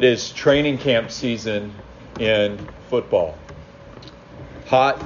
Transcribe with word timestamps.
It 0.00 0.04
is 0.04 0.32
training 0.32 0.78
camp 0.78 1.10
season 1.10 1.74
in 2.18 2.56
football. 2.88 3.36
Hot, 4.68 4.98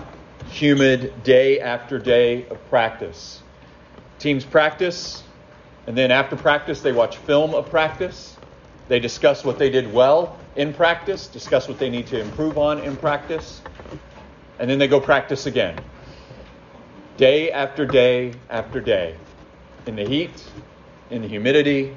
humid, 0.52 1.24
day 1.24 1.58
after 1.58 1.98
day 1.98 2.46
of 2.46 2.70
practice. 2.70 3.40
Teams 4.20 4.44
practice, 4.44 5.24
and 5.88 5.98
then 5.98 6.12
after 6.12 6.36
practice, 6.36 6.80
they 6.80 6.92
watch 6.92 7.16
film 7.16 7.54
of 7.54 7.68
practice. 7.70 8.36
They 8.86 9.00
discuss 9.00 9.44
what 9.44 9.58
they 9.58 9.68
did 9.68 9.92
well 9.92 10.38
in 10.54 10.72
practice, 10.72 11.26
discuss 11.26 11.66
what 11.66 11.80
they 11.80 11.90
need 11.90 12.06
to 12.06 12.20
improve 12.20 12.56
on 12.56 12.78
in 12.78 12.96
practice, 12.96 13.62
and 14.60 14.70
then 14.70 14.78
they 14.78 14.86
go 14.86 15.00
practice 15.00 15.46
again. 15.46 15.76
Day 17.16 17.50
after 17.50 17.84
day 17.84 18.32
after 18.48 18.80
day. 18.80 19.16
In 19.86 19.96
the 19.96 20.06
heat, 20.06 20.40
in 21.10 21.22
the 21.22 21.26
humidity, 21.26 21.96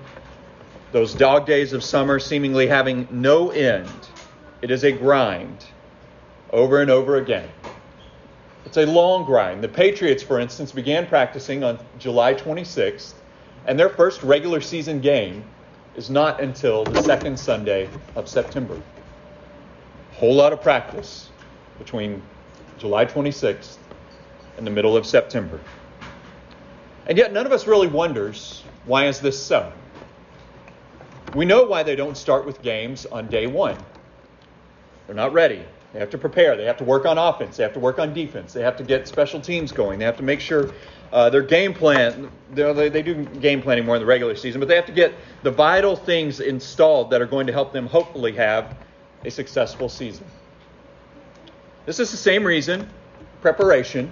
those 0.92 1.14
dog 1.14 1.46
days 1.46 1.74
of 1.74 1.84
summer 1.84 2.20
seemingly 2.20 2.68
having 2.68 3.08
no 3.12 3.52
end. 3.52 3.90
It 4.62 4.72
is 4.72 4.84
a 4.84 4.92
grind 4.92 5.66
over 6.52 6.82
and 6.82 6.90
over 6.90 7.18
again. 7.18 7.50
It's 8.66 8.78
a 8.78 8.86
long 8.86 9.26
grind. 9.26 9.64
The 9.64 9.68
Patriots, 9.68 10.24
for 10.24 10.40
instance, 10.40 10.72
began 10.72 11.08
practicing 11.08 11.64
on 11.64 11.80
July 12.00 12.34
26th, 12.34 13.14
and 13.66 13.80
their 13.80 13.90
first 13.90 14.24
regular 14.24 14.62
season 14.62 15.00
game 15.00 15.44
is 15.96 16.10
not 16.10 16.42
until 16.42 16.84
the 16.84 17.02
second 17.02 17.38
Sunday 17.40 17.90
of 18.16 18.28
September. 18.28 18.82
Whole 20.14 20.36
lot 20.36 20.54
of 20.54 20.62
practice 20.62 21.30
between 21.78 22.22
July 22.78 23.06
26th 23.06 23.78
and 24.58 24.66
the 24.66 24.72
middle 24.72 24.98
of 24.98 25.06
September. 25.06 25.60
And 27.08 27.18
yet 27.18 27.32
none 27.32 27.46
of 27.46 27.52
us 27.52 27.68
really 27.68 27.88
wonders 27.88 28.64
why 28.86 29.08
is 29.08 29.20
this 29.20 29.42
so? 29.42 29.72
We 31.34 31.46
know 31.46 31.66
why 31.66 31.84
they 31.84 31.96
don't 31.96 32.18
start 32.18 32.46
with 32.46 32.62
games 32.62 33.06
on 33.06 33.28
day 33.28 33.48
one. 33.48 33.78
They're 35.06 35.16
not 35.16 35.34
ready. 35.34 35.64
They 35.94 36.00
have 36.00 36.10
to 36.12 36.18
prepare. 36.18 36.56
They 36.56 36.66
have 36.66 36.78
to 36.78 36.84
work 36.84 37.06
on 37.06 37.18
offense. 37.18 37.58
They 37.58 37.64
have 37.64 37.74
to 37.74 37.80
work 37.80 38.00
on 38.00 38.14
defense. 38.14 38.54
They 38.54 38.62
have 38.62 38.78
to 38.78 38.84
get 38.84 39.08
special 39.08 39.40
teams 39.40 39.72
going. 39.72 40.00
They 40.00 40.06
have 40.06 40.18
to 40.18 40.24
make 40.24 40.40
sure 40.40 40.72
uh, 41.12 41.30
their 41.30 41.42
game 41.42 41.74
plan, 41.74 42.30
they, 42.54 42.90
they 42.90 43.02
do 43.02 43.26
game 43.26 43.62
planning 43.62 43.86
more 43.86 43.96
in 43.96 44.02
the 44.02 44.06
regular 44.06 44.36
season, 44.36 44.60
but 44.60 44.68
they 44.68 44.76
have 44.76 44.86
to 44.86 44.92
get 44.92 45.14
the 45.44 45.52
vital 45.52 45.96
things 45.96 46.40
installed 46.40 47.10
that 47.12 47.22
are 47.22 47.26
going 47.26 47.48
to 47.48 47.54
help 47.54 47.72
them 47.72 47.88
hopefully 47.88 48.34
have 48.34 48.76
a 49.24 49.32
successful 49.32 49.88
season. 49.88 50.26
This 51.86 52.00
is 52.00 52.12
the 52.12 52.18
same 52.18 52.44
reason, 52.44 52.90
preparation, 53.42 54.12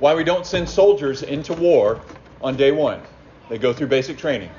why 0.00 0.14
we 0.14 0.24
don't 0.24 0.44
send 0.44 0.68
soldiers 0.68 1.22
into 1.22 1.54
war 1.54 2.00
on 2.42 2.56
day 2.56 2.72
one. 2.72 3.00
They 3.48 3.58
go 3.58 3.72
through 3.72 3.86
basic 3.86 4.18
training. 4.18 4.50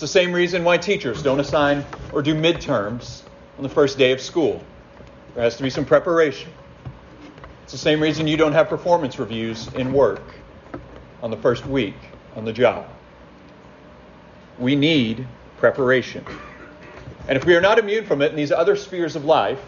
It's 0.00 0.10
the 0.10 0.18
same 0.18 0.32
reason 0.32 0.64
why 0.64 0.78
teachers 0.78 1.22
don't 1.22 1.40
assign 1.40 1.84
or 2.14 2.22
do 2.22 2.34
midterms 2.34 3.20
on 3.58 3.62
the 3.62 3.68
first 3.68 3.98
day 3.98 4.12
of 4.12 4.20
school. 4.22 4.64
There 5.34 5.44
has 5.44 5.58
to 5.58 5.62
be 5.62 5.68
some 5.68 5.84
preparation. 5.84 6.50
It's 7.64 7.72
the 7.72 7.78
same 7.78 8.00
reason 8.00 8.26
you 8.26 8.38
don't 8.38 8.54
have 8.54 8.70
performance 8.70 9.18
reviews 9.18 9.66
in 9.74 9.92
work 9.92 10.22
on 11.22 11.30
the 11.30 11.36
first 11.36 11.66
week 11.66 11.96
on 12.34 12.46
the 12.46 12.52
job. 12.54 12.88
We 14.58 14.74
need 14.74 15.26
preparation. 15.58 16.24
And 17.28 17.36
if 17.36 17.44
we 17.44 17.54
are 17.54 17.60
not 17.60 17.78
immune 17.78 18.06
from 18.06 18.22
it 18.22 18.30
in 18.30 18.36
these 18.36 18.52
other 18.52 18.76
spheres 18.76 19.16
of 19.16 19.26
life, 19.26 19.60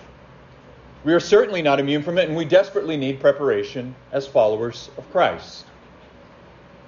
we 1.04 1.12
are 1.12 1.20
certainly 1.20 1.60
not 1.60 1.78
immune 1.78 2.02
from 2.02 2.16
it, 2.16 2.26
and 2.26 2.34
we 2.34 2.46
desperately 2.46 2.96
need 2.96 3.20
preparation 3.20 3.94
as 4.12 4.26
followers 4.26 4.88
of 4.96 5.12
Christ. 5.12 5.66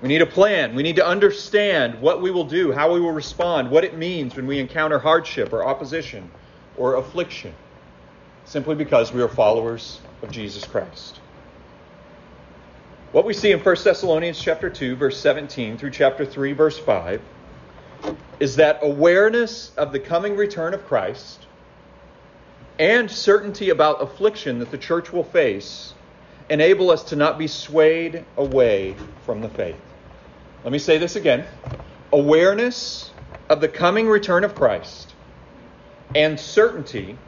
We 0.05 0.09
need 0.09 0.21
a 0.21 0.27
plan. 0.27 0.75
We 0.75 0.83
need 0.83 0.97
to 0.97 1.07
understand 1.07 1.99
what 1.99 2.21
we 2.21 2.31
will 2.31 2.45
do, 2.45 2.73
how 2.73 2.93
we 2.93 3.01
will 3.01 3.13
respond, 3.13 3.71
what 3.71 3.85
it 3.85 3.97
means 3.97 4.37
when 4.37 4.47
we 4.47 4.59
encounter 4.59 4.99
hardship 4.99 5.51
or 5.51 5.67
opposition 5.67 6.31
or 6.77 6.97
affliction, 6.97 7.55
simply 8.45 8.75
because 8.75 9.15
we 9.15 9.23
are 9.23 9.29
followers 9.29 10.03
of 10.21 10.31
Jesus 10.31 10.67
Christ. 10.67 11.21
What 13.13 13.25
we 13.25 13.33
see 13.33 13.53
in 13.53 13.61
1 13.61 13.77
Thessalonians 13.83 14.39
chapter 14.39 14.69
2 14.69 14.95
verse 14.95 15.19
17 15.19 15.79
through 15.79 15.93
chapter 15.93 16.27
3 16.27 16.53
verse 16.53 16.79
5 16.79 17.23
is 18.41 18.57
that 18.57 18.81
awareness 18.83 19.73
of 19.79 19.91
the 19.91 20.01
coming 20.01 20.37
return 20.37 20.75
of 20.75 20.85
Christ 20.85 21.47
and 22.79 23.11
certainty 23.11 23.71
about 23.71 24.03
affliction 24.03 24.59
that 24.59 24.71
the 24.71 24.77
church 24.77 25.15
will 25.15 25.25
face 25.25 25.95
enable 26.51 26.91
us 26.91 27.05
to 27.05 27.17
not 27.17 27.39
be 27.39 27.47
swayed 27.47 28.23
away 28.37 28.95
from 29.25 29.41
the 29.41 29.49
faith. 29.49 29.81
Let 30.65 30.73
me 30.73 30.79
say 30.79 30.97
this 30.97 31.15
again. 31.15 31.45
Awareness 32.11 33.11
of 33.51 33.61
the 33.61 33.69
coming 33.69 34.09
return 34.09 34.45
of 34.45 34.55
Christ 34.55 35.13
and 36.15 36.41
certainty 36.41 37.19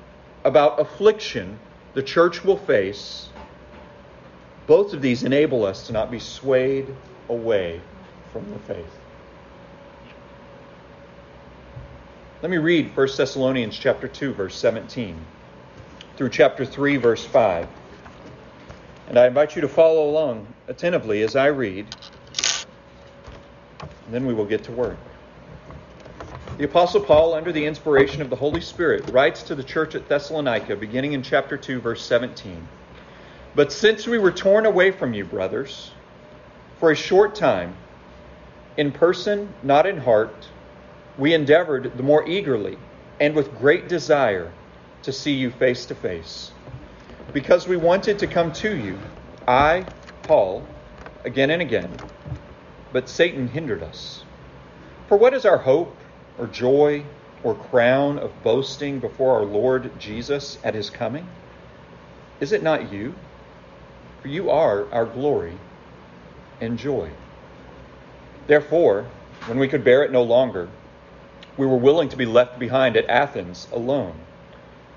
about 0.44 0.80
affliction 0.80 1.58
the 1.92 2.02
church 2.02 2.44
will 2.44 2.56
face 2.56 3.28
both 4.66 4.94
of 4.94 5.02
these 5.02 5.22
enable 5.22 5.64
us 5.64 5.86
to 5.86 5.92
not 5.92 6.10
be 6.10 6.18
swayed 6.18 6.94
away 7.28 7.80
from 8.32 8.50
the 8.52 8.58
faith. 8.60 8.98
Let 12.40 12.50
me 12.50 12.56
read 12.56 12.96
1 12.96 13.08
Thessalonians 13.16 13.76
chapter 13.76 14.08
2 14.08 14.32
verse 14.32 14.56
17 14.56 15.14
through 16.16 16.30
chapter 16.30 16.64
3 16.64 16.96
verse 16.96 17.24
5. 17.24 17.68
And 19.08 19.18
I 19.18 19.26
invite 19.26 19.54
you 19.56 19.62
to 19.62 19.68
follow 19.68 20.08
along 20.08 20.46
attentively 20.68 21.22
as 21.22 21.36
I 21.36 21.46
read. 21.46 21.86
And 24.06 24.14
then 24.14 24.26
we 24.26 24.34
will 24.34 24.46
get 24.46 24.64
to 24.64 24.72
work. 24.72 24.96
The 26.58 26.64
Apostle 26.64 27.02
Paul, 27.02 27.34
under 27.34 27.52
the 27.52 27.66
inspiration 27.66 28.22
of 28.22 28.30
the 28.30 28.36
Holy 28.36 28.62
Spirit, 28.62 29.04
writes 29.08 29.42
to 29.42 29.54
the 29.54 29.62
church 29.62 29.94
at 29.94 30.08
Thessalonica, 30.08 30.76
beginning 30.76 31.12
in 31.12 31.22
chapter 31.22 31.58
2, 31.58 31.80
verse 31.80 32.02
17. 32.02 32.66
But 33.54 33.72
since 33.72 34.06
we 34.06 34.18
were 34.18 34.32
torn 34.32 34.64
away 34.64 34.90
from 34.90 35.12
you, 35.12 35.24
brothers, 35.24 35.90
for 36.78 36.90
a 36.90 36.96
short 36.96 37.34
time, 37.34 37.74
in 38.76 38.92
person, 38.92 39.52
not 39.62 39.86
in 39.86 39.98
heart, 39.98 40.48
we 41.18 41.34
endeavored 41.34 41.96
the 41.96 42.02
more 42.02 42.26
eagerly 42.28 42.78
and 43.20 43.34
with 43.34 43.58
great 43.58 43.88
desire 43.88 44.52
to 45.02 45.12
see 45.12 45.32
you 45.32 45.50
face 45.50 45.86
to 45.86 45.94
face. 45.94 46.52
Because 47.32 47.66
we 47.66 47.76
wanted 47.76 48.18
to 48.20 48.26
come 48.26 48.52
to 48.52 48.76
you, 48.76 48.98
I, 49.48 49.86
Paul, 50.24 50.66
again 51.24 51.50
and 51.50 51.62
again, 51.62 51.98
but 52.96 53.10
Satan 53.10 53.48
hindered 53.48 53.82
us. 53.82 54.24
For 55.06 55.18
what 55.18 55.34
is 55.34 55.44
our 55.44 55.58
hope 55.58 55.94
or 56.38 56.46
joy 56.46 57.04
or 57.44 57.54
crown 57.54 58.18
of 58.18 58.32
boasting 58.42 59.00
before 59.00 59.34
our 59.34 59.44
Lord 59.44 60.00
Jesus 60.00 60.56
at 60.64 60.74
his 60.74 60.88
coming? 60.88 61.28
Is 62.40 62.52
it 62.52 62.62
not 62.62 62.90
you? 62.90 63.14
for 64.26 64.32
you 64.32 64.50
are 64.50 64.92
our 64.92 65.04
glory 65.04 65.52
and 66.60 66.78
joy. 66.78 67.10
Therefore, 68.46 69.06
when 69.44 69.58
we 69.58 69.68
could 69.68 69.84
bear 69.84 70.02
it 70.02 70.10
no 70.10 70.22
longer, 70.22 70.68
we 71.56 71.66
were 71.66 71.76
willing 71.76 72.08
to 72.08 72.16
be 72.16 72.26
left 72.26 72.58
behind 72.58 72.96
at 72.96 73.08
Athens 73.08 73.68
alone. 73.72 74.14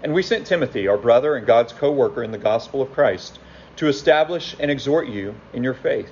And 0.02 0.14
we 0.14 0.24
sent 0.24 0.48
Timothy, 0.48 0.88
our 0.88 0.98
brother 0.98 1.36
and 1.36 1.46
God's 1.46 1.74
co 1.74 1.92
worker 1.92 2.24
in 2.24 2.32
the 2.32 2.40
gospel 2.40 2.82
of 2.82 2.92
Christ, 2.92 3.38
to 3.76 3.88
establish 3.88 4.56
and 4.60 4.72
exhort 4.72 5.08
you 5.10 5.36
in 5.54 5.64
your 5.64 5.76
faith, 5.76 6.12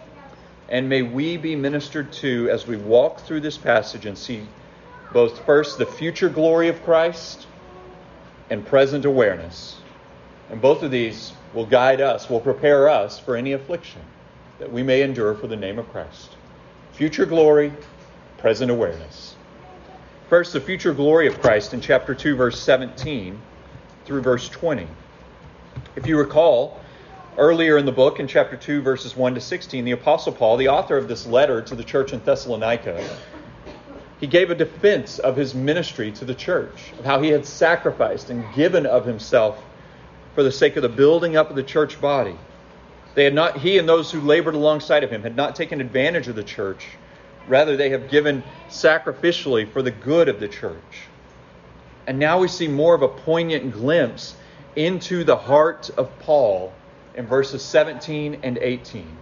And 0.71 0.87
may 0.87 1.01
we 1.01 1.35
be 1.35 1.53
ministered 1.55 2.13
to 2.13 2.49
as 2.49 2.65
we 2.65 2.77
walk 2.77 3.19
through 3.19 3.41
this 3.41 3.57
passage 3.57 4.05
and 4.05 4.17
see 4.17 4.47
both 5.11 5.45
first 5.45 5.77
the 5.77 5.85
future 5.85 6.29
glory 6.29 6.69
of 6.69 6.81
Christ 6.83 7.45
and 8.49 8.65
present 8.65 9.03
awareness. 9.03 9.79
And 10.49 10.61
both 10.61 10.81
of 10.81 10.89
these 10.89 11.33
will 11.53 11.65
guide 11.65 11.99
us, 11.99 12.29
will 12.29 12.39
prepare 12.39 12.87
us 12.87 13.19
for 13.19 13.35
any 13.35 13.51
affliction 13.51 14.01
that 14.59 14.71
we 14.71 14.81
may 14.81 15.01
endure 15.01 15.35
for 15.35 15.47
the 15.47 15.57
name 15.57 15.77
of 15.77 15.89
Christ. 15.91 16.37
Future 16.93 17.25
glory, 17.25 17.73
present 18.37 18.71
awareness. 18.71 19.35
First, 20.29 20.53
the 20.53 20.61
future 20.61 20.93
glory 20.93 21.27
of 21.27 21.41
Christ 21.41 21.73
in 21.73 21.81
chapter 21.81 22.15
2, 22.15 22.35
verse 22.37 22.57
17 22.61 23.37
through 24.05 24.21
verse 24.21 24.47
20. 24.47 24.87
If 25.97 26.07
you 26.07 26.17
recall, 26.17 26.80
earlier 27.41 27.75
in 27.75 27.87
the 27.87 27.91
book, 27.91 28.19
in 28.19 28.27
chapter 28.27 28.55
2, 28.55 28.83
verses 28.83 29.15
1 29.15 29.33
to 29.33 29.41
16, 29.41 29.83
the 29.83 29.93
Apostle 29.93 30.31
Paul, 30.31 30.57
the 30.57 30.67
author 30.67 30.95
of 30.95 31.07
this 31.07 31.25
letter 31.25 31.59
to 31.63 31.75
the 31.75 31.83
church 31.83 32.13
in 32.13 32.23
Thessalonica, 32.23 33.03
He 34.19 34.27
gave 34.27 34.51
a 34.51 34.55
defense 34.55 35.17
of 35.17 35.35
his 35.35 35.55
ministry 35.55 36.11
to 36.11 36.23
the 36.23 36.35
church, 36.35 36.93
of 36.99 37.05
how 37.05 37.19
he 37.19 37.29
had 37.29 37.47
sacrificed 37.47 38.29
and 38.29 38.45
given 38.55 38.85
of 38.85 39.07
himself 39.07 39.59
for 40.35 40.43
the 40.43 40.51
sake 40.51 40.75
of 40.75 40.83
the 40.83 40.89
building 40.89 41.35
up 41.35 41.49
of 41.49 41.55
the 41.55 41.63
church 41.63 41.99
body. 41.99 42.35
They 43.15 43.23
had 43.23 43.33
not, 43.33 43.57
he 43.57 43.79
and 43.79 43.89
those 43.89 44.11
who 44.11 44.21
labored 44.21 44.53
alongside 44.53 45.03
of 45.03 45.09
him 45.09 45.23
had 45.23 45.35
not 45.35 45.55
taken 45.55 45.81
advantage 45.81 46.27
of 46.27 46.35
the 46.35 46.43
church. 46.43 46.89
Rather, 47.47 47.75
they 47.75 47.89
have 47.89 48.11
given 48.11 48.43
sacrificially 48.69 49.67
for 49.67 49.81
the 49.81 49.89
good 49.89 50.29
of 50.29 50.39
the 50.39 50.47
church. 50.47 51.07
And 52.05 52.19
now 52.19 52.37
we 52.37 52.47
see 52.47 52.67
more 52.67 52.93
of 52.93 53.01
a 53.01 53.07
poignant 53.07 53.73
glimpse 53.73 54.35
into 54.75 55.23
the 55.23 55.35
heart 55.35 55.89
of 55.97 56.07
Paul 56.19 56.71
in 57.15 57.25
verses 57.27 57.63
17 57.63 58.39
and 58.43 58.57
18. 58.57 59.17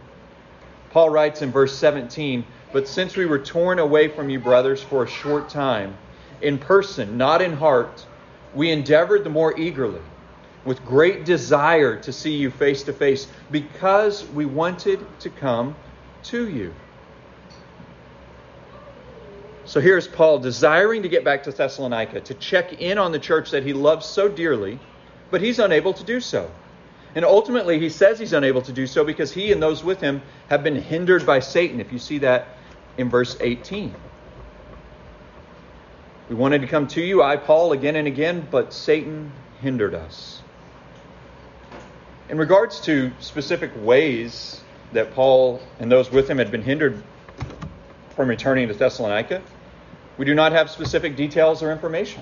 Paul 0.92 1.10
writes 1.10 1.42
in 1.42 1.52
verse 1.52 1.78
17, 1.78 2.46
But 2.72 2.88
since 2.88 3.16
we 3.16 3.26
were 3.26 3.40
torn 3.40 3.80
away 3.80 4.08
from 4.08 4.30
you, 4.30 4.40
brothers, 4.40 4.82
for 4.82 5.04
a 5.04 5.08
short 5.08 5.50
time, 5.50 5.98
in 6.42 6.58
person, 6.58 7.18
not 7.18 7.42
in 7.42 7.54
heart, 7.54 8.06
we 8.54 8.72
endeavored 8.72 9.24
the 9.24 9.30
more 9.30 9.58
eagerly, 9.60 10.02
with 10.66 10.84
great 10.86 11.26
desire 11.26 11.96
to 12.02 12.12
see 12.12 12.36
you 12.36 12.50
face 12.50 12.84
to 12.84 12.94
face, 12.94 13.28
because 13.52 14.28
we 14.30 14.46
wanted 14.46 15.06
to 15.20 15.30
come 15.30 15.76
to 16.24 16.50
you. 16.50 16.74
So 19.66 19.80
here's 19.80 20.08
Paul 20.08 20.40
desiring 20.40 21.04
to 21.04 21.10
get 21.10 21.24
back 21.24 21.44
to 21.44 21.52
Thessalonica, 21.52 22.22
to 22.22 22.34
check 22.34 22.82
in 22.82 22.98
on 22.98 23.12
the 23.12 23.20
church 23.20 23.52
that 23.52 23.64
he 23.64 23.74
loves 23.74 24.06
so 24.06 24.28
dearly, 24.28 24.80
but 25.30 25.42
he's 25.42 25.60
unable 25.60 25.94
to 25.94 26.04
do 26.04 26.20
so. 26.20 26.50
And 27.16 27.26
ultimately, 27.26 27.80
he 27.80 27.90
says 27.90 28.20
he's 28.20 28.34
unable 28.34 28.62
to 28.62 28.72
do 28.72 28.86
so 28.86 29.04
because 29.04 29.32
he 29.32 29.52
and 29.52 29.62
those 29.62 29.84
with 29.84 30.00
him 30.00 30.22
have 30.50 30.64
been 30.64 30.76
hindered 30.76 31.26
by 31.26 31.40
Satan, 31.40 31.80
if 31.80 31.92
you 31.92 32.00
see 32.00 32.20
that 32.20 32.48
in 32.98 33.10
verse 33.10 33.38
18. 33.40 33.94
We 36.30 36.36
wanted 36.36 36.62
to 36.62 36.68
come 36.68 36.88
to 36.90 37.02
you, 37.02 37.24
I, 37.24 37.38
Paul, 37.38 37.72
again 37.72 37.96
and 37.96 38.08
again, 38.08 38.48
but 38.52 38.72
Satan 38.72 39.32
hindered 39.62 39.96
us. 39.96 40.42
In 42.30 42.38
regards 42.38 42.80
to 42.82 43.12
specific 43.20 43.72
ways 43.78 44.62
that 44.94 45.14
Paul 45.16 45.60
and 45.80 45.92
those 45.92 46.12
with 46.12 46.30
him 46.30 46.38
had 46.38 46.52
been 46.52 46.62
hindered 46.62 47.02
from 48.16 48.30
returning 48.30 48.68
to 48.68 48.76
Thessalonica, 48.76 49.42
we 50.20 50.26
do 50.26 50.36
not 50.36 50.52
have 50.52 50.70
specific 50.70 51.16
details 51.16 51.64
or 51.64 51.72
information. 51.72 52.22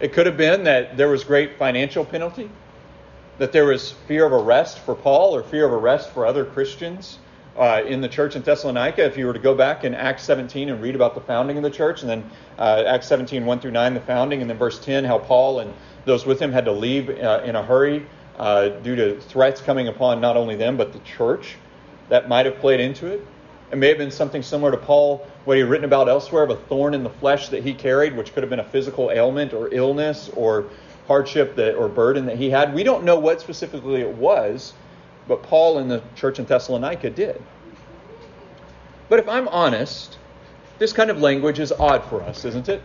It 0.00 0.14
could 0.14 0.24
have 0.24 0.38
been 0.38 0.64
that 0.64 0.96
there 0.96 1.08
was 1.08 1.24
great 1.24 1.58
financial 1.58 2.04
penalty, 2.06 2.48
that 3.38 3.52
there 3.52 3.64
was 3.64 3.92
fear 4.06 4.26
of 4.26 4.32
arrest 4.32 4.78
for 4.80 4.94
Paul 4.94 5.34
or 5.34 5.42
fear 5.42 5.66
of 5.66 5.72
arrest 5.72 6.10
for 6.10 6.26
other 6.26 6.44
Christians 6.44 7.18
uh, 7.56 7.82
in 7.86 8.00
the 8.00 8.08
church 8.08 8.36
in 8.36 8.42
Thessalonica. 8.42 9.04
If 9.04 9.16
you 9.16 9.26
were 9.26 9.32
to 9.32 9.38
go 9.38 9.54
back 9.54 9.84
in 9.84 9.94
Acts 9.94 10.22
17 10.24 10.68
and 10.68 10.82
read 10.82 10.94
about 10.94 11.14
the 11.14 11.20
founding 11.20 11.56
of 11.56 11.62
the 11.62 11.70
church, 11.70 12.02
and 12.02 12.10
then 12.10 12.30
uh, 12.58 12.84
Acts 12.86 13.08
17, 13.08 13.44
1 13.44 13.60
through 13.60 13.70
9, 13.70 13.94
the 13.94 14.00
founding, 14.00 14.40
and 14.40 14.50
then 14.50 14.58
verse 14.58 14.78
10, 14.78 15.04
how 15.04 15.18
Paul 15.18 15.60
and 15.60 15.72
those 16.04 16.26
with 16.26 16.40
him 16.40 16.52
had 16.52 16.64
to 16.64 16.72
leave 16.72 17.08
uh, 17.10 17.42
in 17.44 17.56
a 17.56 17.62
hurry 17.62 18.06
uh, 18.38 18.68
due 18.68 18.96
to 18.96 19.20
threats 19.20 19.60
coming 19.60 19.88
upon 19.88 20.20
not 20.20 20.36
only 20.36 20.56
them, 20.56 20.76
but 20.76 20.92
the 20.92 20.98
church. 21.00 21.56
That 22.08 22.28
might 22.28 22.46
have 22.46 22.58
played 22.58 22.80
into 22.80 23.06
it. 23.06 23.26
It 23.70 23.76
may 23.76 23.88
have 23.88 23.98
been 23.98 24.10
something 24.10 24.42
similar 24.42 24.70
to 24.70 24.76
Paul, 24.76 25.26
what 25.44 25.54
he 25.54 25.60
had 25.60 25.70
written 25.70 25.86
about 25.86 26.08
elsewhere 26.08 26.42
of 26.42 26.50
a 26.50 26.56
thorn 26.56 26.92
in 26.92 27.02
the 27.02 27.10
flesh 27.10 27.48
that 27.48 27.62
he 27.62 27.72
carried, 27.72 28.14
which 28.14 28.34
could 28.34 28.42
have 28.42 28.50
been 28.50 28.60
a 28.60 28.68
physical 28.68 29.10
ailment 29.10 29.54
or 29.54 29.72
illness 29.72 30.30
or 30.36 30.66
hardship 31.06 31.56
that, 31.56 31.74
or 31.74 31.88
burden 31.88 32.26
that 32.26 32.38
he 32.38 32.50
had. 32.50 32.74
We 32.74 32.82
don't 32.82 33.04
know 33.04 33.18
what 33.18 33.40
specifically 33.40 34.00
it 34.00 34.14
was, 34.14 34.72
but 35.28 35.42
Paul 35.42 35.78
in 35.78 35.88
the 35.88 36.02
church 36.14 36.38
in 36.38 36.44
Thessalonica 36.44 37.10
did. 37.10 37.42
But 39.08 39.18
if 39.18 39.28
I'm 39.28 39.48
honest, 39.48 40.18
this 40.78 40.92
kind 40.92 41.10
of 41.10 41.20
language 41.20 41.58
is 41.58 41.72
odd 41.72 42.04
for 42.04 42.22
us, 42.22 42.44
isn't 42.44 42.68
it? 42.68 42.82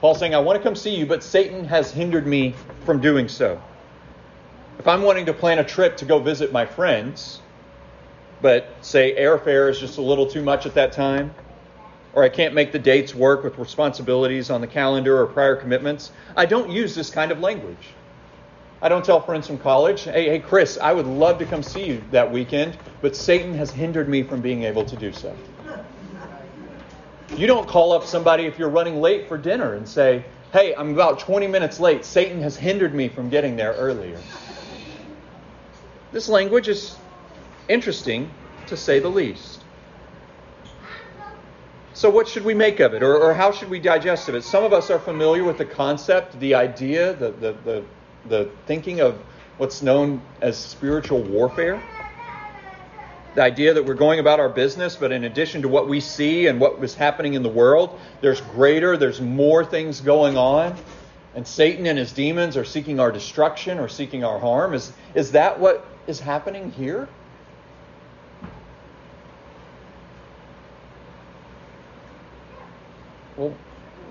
Paul 0.00 0.14
saying, 0.14 0.34
I 0.34 0.38
want 0.38 0.56
to 0.58 0.62
come 0.62 0.76
see 0.76 0.94
you, 0.94 1.06
but 1.06 1.22
Satan 1.22 1.64
has 1.64 1.90
hindered 1.90 2.26
me 2.26 2.54
from 2.84 3.00
doing 3.00 3.28
so. 3.28 3.60
If 4.78 4.86
I'm 4.86 5.02
wanting 5.02 5.26
to 5.26 5.32
plan 5.32 5.58
a 5.58 5.64
trip 5.64 5.96
to 5.98 6.04
go 6.04 6.18
visit 6.18 6.52
my 6.52 6.66
friends, 6.66 7.40
but 8.42 8.68
say 8.82 9.16
airfare 9.16 9.70
is 9.70 9.80
just 9.80 9.98
a 9.98 10.02
little 10.02 10.26
too 10.26 10.42
much 10.42 10.66
at 10.66 10.74
that 10.74 10.92
time, 10.92 11.34
or 12.16 12.24
I 12.24 12.30
can't 12.30 12.54
make 12.54 12.72
the 12.72 12.78
dates 12.78 13.14
work 13.14 13.44
with 13.44 13.58
responsibilities 13.58 14.48
on 14.48 14.62
the 14.62 14.66
calendar 14.66 15.20
or 15.20 15.26
prior 15.26 15.54
commitments, 15.54 16.10
I 16.34 16.46
don't 16.46 16.70
use 16.70 16.94
this 16.94 17.10
kind 17.10 17.30
of 17.30 17.40
language. 17.40 17.88
I 18.80 18.88
don't 18.88 19.04
tell 19.04 19.20
friends 19.20 19.46
from 19.46 19.58
college, 19.58 20.04
hey, 20.04 20.30
hey, 20.30 20.38
Chris, 20.38 20.78
I 20.80 20.94
would 20.94 21.04
love 21.04 21.38
to 21.40 21.44
come 21.44 21.62
see 21.62 21.84
you 21.84 22.02
that 22.12 22.32
weekend, 22.32 22.78
but 23.02 23.14
Satan 23.14 23.52
has 23.58 23.70
hindered 23.70 24.08
me 24.08 24.22
from 24.22 24.40
being 24.40 24.62
able 24.64 24.86
to 24.86 24.96
do 24.96 25.12
so. 25.12 25.36
You 27.36 27.46
don't 27.46 27.68
call 27.68 27.92
up 27.92 28.04
somebody 28.04 28.46
if 28.46 28.58
you're 28.58 28.70
running 28.70 29.02
late 29.02 29.28
for 29.28 29.36
dinner 29.36 29.74
and 29.74 29.86
say, 29.86 30.24
hey, 30.54 30.74
I'm 30.74 30.94
about 30.94 31.18
20 31.18 31.46
minutes 31.48 31.78
late. 31.80 32.02
Satan 32.06 32.40
has 32.40 32.56
hindered 32.56 32.94
me 32.94 33.10
from 33.10 33.28
getting 33.28 33.56
there 33.56 33.74
earlier. 33.74 34.18
This 36.12 36.30
language 36.30 36.68
is 36.68 36.96
interesting, 37.68 38.30
to 38.68 38.76
say 38.76 39.00
the 39.00 39.10
least. 39.10 39.65
So, 41.96 42.10
what 42.10 42.28
should 42.28 42.44
we 42.44 42.52
make 42.52 42.80
of 42.80 42.92
it, 42.92 43.02
or, 43.02 43.16
or, 43.16 43.32
how 43.32 43.50
should 43.50 43.70
we 43.70 43.80
digest 43.80 44.28
of 44.28 44.34
it? 44.34 44.44
Some 44.44 44.64
of 44.64 44.74
us 44.74 44.90
are 44.90 44.98
familiar 44.98 45.44
with 45.44 45.56
the 45.56 45.64
concept, 45.64 46.38
the 46.40 46.54
idea, 46.54 47.14
the, 47.14 47.30
the, 47.30 47.56
the, 47.64 47.84
the 48.28 48.50
thinking 48.66 49.00
of 49.00 49.18
what's 49.56 49.80
known 49.80 50.20
as 50.42 50.58
spiritual 50.58 51.22
warfare. 51.22 51.82
The 53.34 53.40
idea 53.40 53.72
that 53.72 53.82
we're 53.82 53.94
going 53.94 54.20
about 54.20 54.40
our 54.40 54.50
business, 54.50 54.94
but 54.94 55.10
in 55.10 55.24
addition 55.24 55.62
to 55.62 55.68
what 55.68 55.88
we 55.88 56.00
see 56.00 56.48
and 56.48 56.60
what 56.60 56.78
was 56.78 56.94
happening 56.94 57.32
in 57.32 57.42
the 57.42 57.48
world, 57.48 57.98
there's 58.20 58.42
greater, 58.42 58.98
there's 58.98 59.22
more 59.22 59.64
things 59.64 60.02
going 60.02 60.36
on. 60.36 60.76
And 61.34 61.48
Satan 61.48 61.86
and 61.86 61.98
his 61.98 62.12
demons 62.12 62.58
are 62.58 62.64
seeking 62.66 63.00
our 63.00 63.10
destruction 63.10 63.78
or 63.78 63.88
seeking 63.88 64.22
our 64.22 64.38
harm. 64.38 64.74
Is, 64.74 64.92
is 65.14 65.32
that 65.32 65.58
what 65.58 65.86
is 66.06 66.20
happening 66.20 66.72
here? 66.72 67.08
Well, 73.36 73.54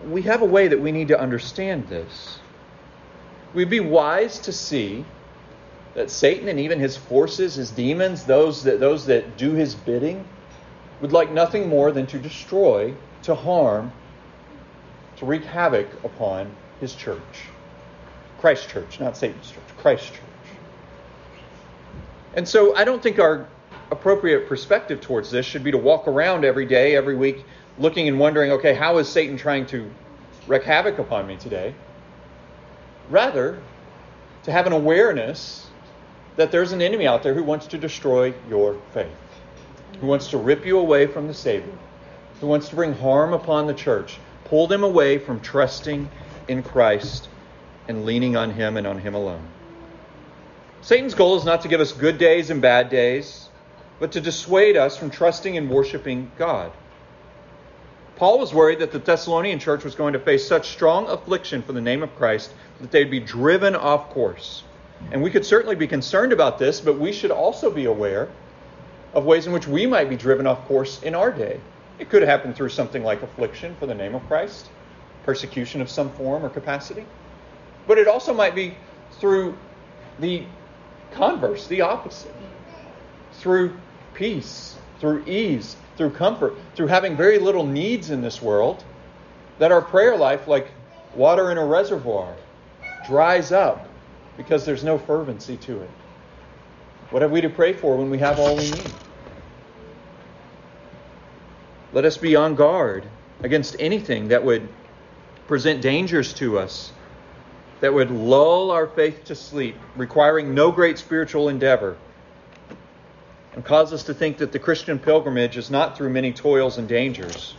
we 0.07 0.21
have 0.23 0.41
a 0.41 0.45
way 0.45 0.67
that 0.67 0.79
we 0.79 0.91
need 0.91 1.07
to 1.07 1.19
understand 1.19 1.87
this. 1.87 2.39
We'd 3.53 3.69
be 3.69 3.79
wise 3.79 4.39
to 4.39 4.51
see 4.51 5.05
that 5.95 6.11
Satan 6.11 6.47
and 6.49 6.59
even 6.59 6.79
his 6.79 6.97
forces, 6.97 7.55
his 7.55 7.71
demons, 7.71 8.25
those 8.25 8.63
that, 8.63 8.79
those 8.79 9.05
that 9.05 9.37
do 9.37 9.53
his 9.53 9.73
bidding, 9.73 10.27
would 11.01 11.11
like 11.11 11.31
nothing 11.31 11.67
more 11.67 11.91
than 11.91 12.05
to 12.07 12.19
destroy, 12.19 12.93
to 13.23 13.33
harm, 13.33 13.91
to 15.17 15.25
wreak 15.25 15.43
havoc 15.43 15.87
upon 16.03 16.51
his 16.79 16.93
church. 16.93 17.21
Christ's 18.39 18.67
church, 18.67 18.99
not 18.99 19.17
Satan's 19.17 19.49
church, 19.49 19.63
Christ's 19.77 20.09
church. 20.09 20.19
And 22.35 22.47
so 22.47 22.75
I 22.75 22.83
don't 22.83 23.01
think 23.01 23.17
our 23.17 23.47
appropriate 23.91 24.47
perspective 24.47 24.99
towards 24.99 25.31
this 25.31 25.45
should 25.45 25.63
be 25.63 25.71
to 25.71 25.77
walk 25.77 26.07
around 26.07 26.43
every 26.43 26.65
day, 26.65 26.95
every 26.95 27.15
week, 27.15 27.45
looking 27.77 28.07
and 28.07 28.19
wondering, 28.19 28.53
okay, 28.53 28.73
how 28.73 28.97
is 28.97 29.09
Satan 29.09 29.37
trying 29.37 29.65
to 29.67 29.91
wreak 30.47 30.63
havoc 30.63 30.99
upon 30.99 31.27
me 31.27 31.35
today? 31.37 31.73
Rather, 33.09 33.59
to 34.43 34.51
have 34.51 34.67
an 34.67 34.73
awareness 34.73 35.67
that 36.35 36.51
there's 36.51 36.71
an 36.71 36.81
enemy 36.81 37.07
out 37.07 37.23
there 37.23 37.33
who 37.33 37.43
wants 37.43 37.67
to 37.67 37.77
destroy 37.77 38.33
your 38.49 38.79
faith, 38.93 39.07
who 40.01 40.07
wants 40.07 40.27
to 40.27 40.37
rip 40.37 40.65
you 40.65 40.77
away 40.77 41.07
from 41.07 41.27
the 41.27 41.33
Savior, 41.33 41.73
who 42.41 42.47
wants 42.47 42.69
to 42.69 42.75
bring 42.75 42.93
harm 42.93 43.33
upon 43.33 43.67
the 43.67 43.73
church, 43.73 44.17
pull 44.45 44.67
them 44.67 44.83
away 44.83 45.17
from 45.17 45.39
trusting 45.39 46.09
in 46.47 46.63
Christ 46.63 47.29
and 47.87 48.05
leaning 48.05 48.35
on 48.35 48.51
Him 48.51 48.77
and 48.77 48.85
on 48.85 48.99
Him 48.99 49.15
alone. 49.15 49.47
Satan's 50.81 51.15
goal 51.15 51.37
is 51.37 51.45
not 51.45 51.61
to 51.61 51.67
give 51.67 51.81
us 51.81 51.91
good 51.91 52.17
days 52.17 52.49
and 52.49 52.61
bad 52.61 52.89
days, 52.89 53.49
but 53.99 54.11
to 54.11 54.21
dissuade 54.21 54.77
us 54.77 54.97
from 54.97 55.09
trusting 55.09 55.57
and 55.57 55.69
worshiping 55.69 56.31
God. 56.37 56.71
Paul 58.15 58.39
was 58.39 58.53
worried 58.53 58.79
that 58.79 58.91
the 58.91 58.99
Thessalonian 58.99 59.59
church 59.59 59.83
was 59.83 59.93
going 59.93 60.13
to 60.13 60.19
face 60.19 60.47
such 60.47 60.69
strong 60.69 61.07
affliction 61.07 61.61
for 61.61 61.73
the 61.73 61.81
name 61.81 62.01
of 62.01 62.15
Christ 62.15 62.53
that 62.79 62.91
they'd 62.91 63.11
be 63.11 63.19
driven 63.19 63.75
off 63.75 64.09
course. 64.09 64.63
And 65.11 65.21
we 65.21 65.29
could 65.29 65.45
certainly 65.45 65.75
be 65.75 65.87
concerned 65.87 66.31
about 66.31 66.57
this, 66.57 66.79
but 66.79 66.97
we 66.97 67.11
should 67.11 67.31
also 67.31 67.69
be 67.69 67.85
aware 67.85 68.29
of 69.13 69.25
ways 69.25 69.47
in 69.47 69.53
which 69.53 69.67
we 69.67 69.85
might 69.85 70.09
be 70.09 70.15
driven 70.15 70.47
off 70.47 70.65
course 70.65 71.01
in 71.03 71.13
our 71.13 71.31
day. 71.31 71.59
It 71.99 72.09
could 72.09 72.23
happen 72.23 72.53
through 72.53 72.69
something 72.69 73.03
like 73.03 73.21
affliction 73.21 73.75
for 73.79 73.85
the 73.85 73.95
name 73.95 74.15
of 74.15 74.25
Christ, 74.27 74.69
persecution 75.23 75.81
of 75.81 75.89
some 75.89 76.09
form 76.11 76.45
or 76.45 76.49
capacity. 76.49 77.05
But 77.87 77.97
it 77.97 78.07
also 78.07 78.33
might 78.33 78.55
be 78.55 78.75
through 79.19 79.57
the 80.19 80.45
converse, 81.11 81.67
the 81.67 81.81
opposite, 81.81 82.33
through 83.33 83.77
peace, 84.13 84.77
through 84.99 85.23
ease, 85.25 85.75
through 85.97 86.11
comfort, 86.11 86.55
through 86.75 86.87
having 86.87 87.15
very 87.15 87.39
little 87.39 87.65
needs 87.65 88.09
in 88.09 88.21
this 88.21 88.41
world, 88.41 88.83
that 89.59 89.71
our 89.71 89.81
prayer 89.81 90.17
life, 90.17 90.47
like 90.47 90.67
water 91.15 91.51
in 91.51 91.57
a 91.57 91.65
reservoir, 91.65 92.35
dries 93.03 93.51
up 93.51 93.87
because 94.37 94.65
there's 94.65 94.83
no 94.83 94.97
fervency 94.97 95.57
to 95.57 95.81
it. 95.81 95.89
What 97.11 97.21
have 97.21 97.31
we 97.31 97.41
to 97.41 97.49
pray 97.49 97.73
for 97.73 97.95
when 97.95 98.09
we 98.09 98.17
have 98.17 98.39
all 98.39 98.55
we 98.55 98.69
need? 98.69 98.91
Let 101.93 102.03
us 102.03 102.17
be 102.17 102.35
on 102.35 102.55
guard 102.55 103.05
against 103.43 103.77
anything 103.79 104.27
that 104.29 104.43
would 104.43 104.67
present 105.47 105.81
dangers 105.81 106.33
to 106.33 106.59
us, 106.59 106.91
that 107.79 107.93
would 107.93 108.11
lull 108.11 108.71
our 108.71 108.87
faith 108.87 109.23
to 109.25 109.35
sleep, 109.35 109.77
requiring 109.95 110.53
no 110.53 110.71
great 110.71 110.97
spiritual 110.97 111.47
endeavor, 111.47 111.95
and 113.55 113.63
cause 113.63 113.93
us 113.93 114.03
to 114.03 114.13
think 114.13 114.37
that 114.37 114.51
the 114.51 114.59
Christian 114.59 114.99
pilgrimage 114.99 115.55
is 115.55 115.71
not 115.71 115.97
through 115.97 116.09
many 116.09 116.33
toils 116.33 116.77
and 116.77 116.87
dangers, 116.87 117.55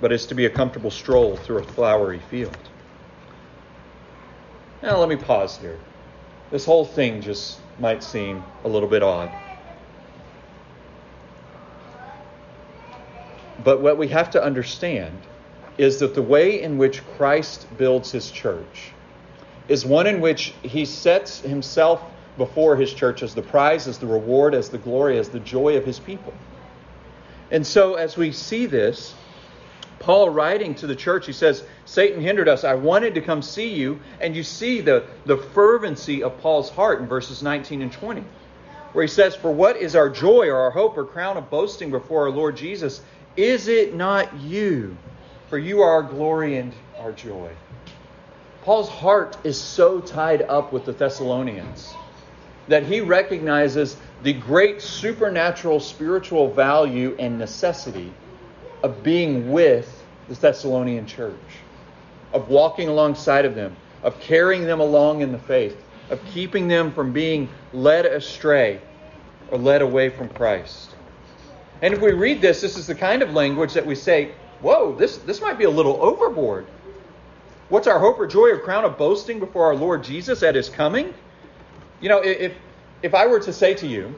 but 0.00 0.12
is 0.12 0.26
to 0.26 0.34
be 0.34 0.46
a 0.46 0.50
comfortable 0.50 0.92
stroll 0.92 1.36
through 1.36 1.58
a 1.58 1.64
flowery 1.64 2.20
field. 2.30 2.56
Now, 4.80 4.98
let 4.98 5.08
me 5.08 5.16
pause 5.16 5.58
here. 5.58 5.78
This 6.50 6.64
whole 6.64 6.84
thing 6.84 7.20
just 7.20 7.58
might 7.80 8.04
seem 8.04 8.44
a 8.64 8.68
little 8.68 8.88
bit 8.88 9.02
odd. 9.02 9.30
But 13.64 13.80
what 13.80 13.98
we 13.98 14.08
have 14.08 14.30
to 14.32 14.42
understand 14.42 15.18
is 15.78 15.98
that 15.98 16.14
the 16.14 16.22
way 16.22 16.62
in 16.62 16.78
which 16.78 17.04
Christ 17.16 17.66
builds 17.76 18.12
his 18.12 18.30
church 18.30 18.92
is 19.66 19.84
one 19.84 20.06
in 20.06 20.20
which 20.20 20.50
he 20.62 20.84
sets 20.84 21.40
himself 21.40 22.02
before 22.36 22.76
his 22.76 22.92
church 22.92 23.22
as 23.22 23.34
the 23.34 23.42
prize, 23.42 23.86
as 23.86 23.98
the 23.98 24.06
reward, 24.06 24.54
as 24.54 24.68
the 24.68 24.78
glory, 24.78 25.18
as 25.18 25.28
the 25.28 25.40
joy 25.40 25.76
of 25.76 25.84
his 25.84 25.98
people. 25.98 26.34
And 27.50 27.66
so, 27.66 27.94
as 27.94 28.16
we 28.16 28.32
see 28.32 28.66
this, 28.66 29.14
Paul 30.00 30.30
writing 30.30 30.74
to 30.76 30.86
the 30.86 30.96
church, 30.96 31.26
he 31.26 31.32
says, 31.32 31.64
Satan 31.84 32.20
hindered 32.20 32.48
us. 32.48 32.64
I 32.64 32.74
wanted 32.74 33.14
to 33.14 33.20
come 33.20 33.42
see 33.42 33.74
you. 33.74 34.00
And 34.20 34.34
you 34.34 34.42
see 34.42 34.80
the, 34.80 35.06
the 35.24 35.36
fervency 35.36 36.22
of 36.22 36.38
Paul's 36.40 36.70
heart 36.70 37.00
in 37.00 37.06
verses 37.06 37.42
19 37.42 37.82
and 37.82 37.92
20, 37.92 38.24
where 38.92 39.04
he 39.04 39.08
says, 39.08 39.36
For 39.36 39.52
what 39.52 39.76
is 39.76 39.94
our 39.94 40.10
joy 40.10 40.48
or 40.48 40.56
our 40.56 40.70
hope 40.70 40.96
or 40.96 41.04
crown 41.04 41.36
of 41.36 41.48
boasting 41.48 41.90
before 41.90 42.24
our 42.24 42.30
Lord 42.30 42.56
Jesus? 42.56 43.02
Is 43.36 43.68
it 43.68 43.94
not 43.94 44.34
you? 44.40 44.96
For 45.48 45.58
you 45.58 45.82
are 45.82 45.90
our 45.90 46.02
glory 46.02 46.58
and 46.58 46.72
our 46.98 47.12
joy. 47.12 47.50
Paul's 48.62 48.88
heart 48.88 49.36
is 49.44 49.60
so 49.60 50.00
tied 50.00 50.42
up 50.42 50.72
with 50.72 50.86
the 50.86 50.92
Thessalonians 50.92 51.94
that 52.68 52.84
he 52.84 53.00
recognizes 53.00 53.96
the 54.22 54.32
great 54.32 54.80
supernatural 54.80 55.80
spiritual 55.80 56.50
value 56.50 57.14
and 57.18 57.38
necessity 57.38 58.12
of 58.82 59.02
being 59.02 59.50
with 59.52 60.04
the 60.28 60.34
Thessalonian 60.34 61.06
church, 61.06 61.34
of 62.32 62.48
walking 62.48 62.88
alongside 62.88 63.44
of 63.44 63.54
them, 63.54 63.76
of 64.02 64.18
carrying 64.20 64.64
them 64.64 64.80
along 64.80 65.20
in 65.20 65.32
the 65.32 65.38
faith, 65.38 65.76
of 66.10 66.24
keeping 66.26 66.68
them 66.68 66.92
from 66.92 67.12
being 67.12 67.48
led 67.72 68.06
astray 68.06 68.80
or 69.50 69.58
led 69.58 69.82
away 69.82 70.08
from 70.08 70.28
Christ. 70.28 70.90
And 71.82 71.92
if 71.92 72.00
we 72.00 72.12
read 72.12 72.40
this, 72.40 72.60
this 72.60 72.76
is 72.76 72.86
the 72.86 72.94
kind 72.94 73.22
of 73.22 73.32
language 73.32 73.74
that 73.74 73.84
we 73.84 73.94
say, 73.94 74.32
whoa, 74.60 74.94
this, 74.94 75.18
this 75.18 75.40
might 75.40 75.58
be 75.58 75.64
a 75.64 75.70
little 75.70 76.02
overboard. 76.02 76.66
What's 77.68 77.86
our 77.86 77.98
hope 77.98 78.18
or 78.18 78.26
joy 78.26 78.48
or 78.48 78.58
crown 78.58 78.84
of 78.84 78.96
boasting 78.96 79.38
before 79.38 79.66
our 79.66 79.74
Lord 79.74 80.04
Jesus 80.04 80.42
at 80.42 80.54
his 80.54 80.68
coming? 80.68 81.12
You 82.04 82.10
know, 82.10 82.22
if, 82.22 82.52
if 83.00 83.14
I 83.14 83.26
were 83.26 83.40
to 83.40 83.50
say 83.50 83.72
to 83.72 83.86
you, 83.86 84.14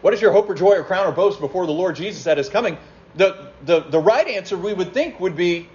what 0.00 0.12
is 0.12 0.20
your 0.20 0.32
hope 0.32 0.50
or 0.50 0.54
joy 0.54 0.72
or 0.72 0.82
crown 0.82 1.06
or 1.06 1.12
boast 1.12 1.38
before 1.38 1.64
the 1.64 1.72
Lord 1.72 1.94
Jesus 1.94 2.26
at 2.26 2.38
his 2.38 2.48
coming? 2.48 2.76
The, 3.14 3.52
the, 3.66 3.82
the 3.82 4.00
right 4.00 4.26
answer 4.26 4.56
we 4.56 4.74
would 4.74 4.92
think 4.92 5.20
would 5.20 5.36
be 5.36 5.68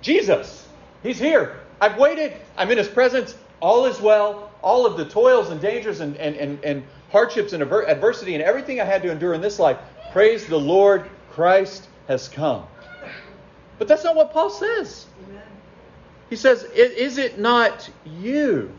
Jesus. 0.00 0.66
He's 1.02 1.18
here. 1.18 1.60
I've 1.78 1.98
waited. 1.98 2.32
I'm 2.56 2.70
in 2.70 2.78
his 2.78 2.88
presence. 2.88 3.34
All 3.60 3.84
is 3.84 4.00
well. 4.00 4.50
All 4.62 4.86
of 4.86 4.96
the 4.96 5.04
toils 5.04 5.50
and 5.50 5.60
dangers 5.60 6.00
and, 6.00 6.16
and, 6.16 6.34
and, 6.36 6.64
and 6.64 6.84
hardships 7.12 7.52
and 7.52 7.62
adversity 7.62 8.34
and 8.34 8.42
everything 8.42 8.80
I 8.80 8.86
had 8.86 9.02
to 9.02 9.10
endure 9.10 9.34
in 9.34 9.42
this 9.42 9.58
life 9.58 9.76
Praise 10.10 10.46
the 10.46 10.58
Lord, 10.58 11.10
Christ 11.32 11.86
has 12.08 12.28
come. 12.28 12.66
But 13.78 13.88
that's 13.88 14.04
not 14.04 14.16
what 14.16 14.32
Paul 14.32 14.48
says. 14.48 15.04
He 16.30 16.36
says, 16.36 16.62
Is 16.62 17.18
it 17.18 17.38
not 17.38 17.90
you? 18.06 18.72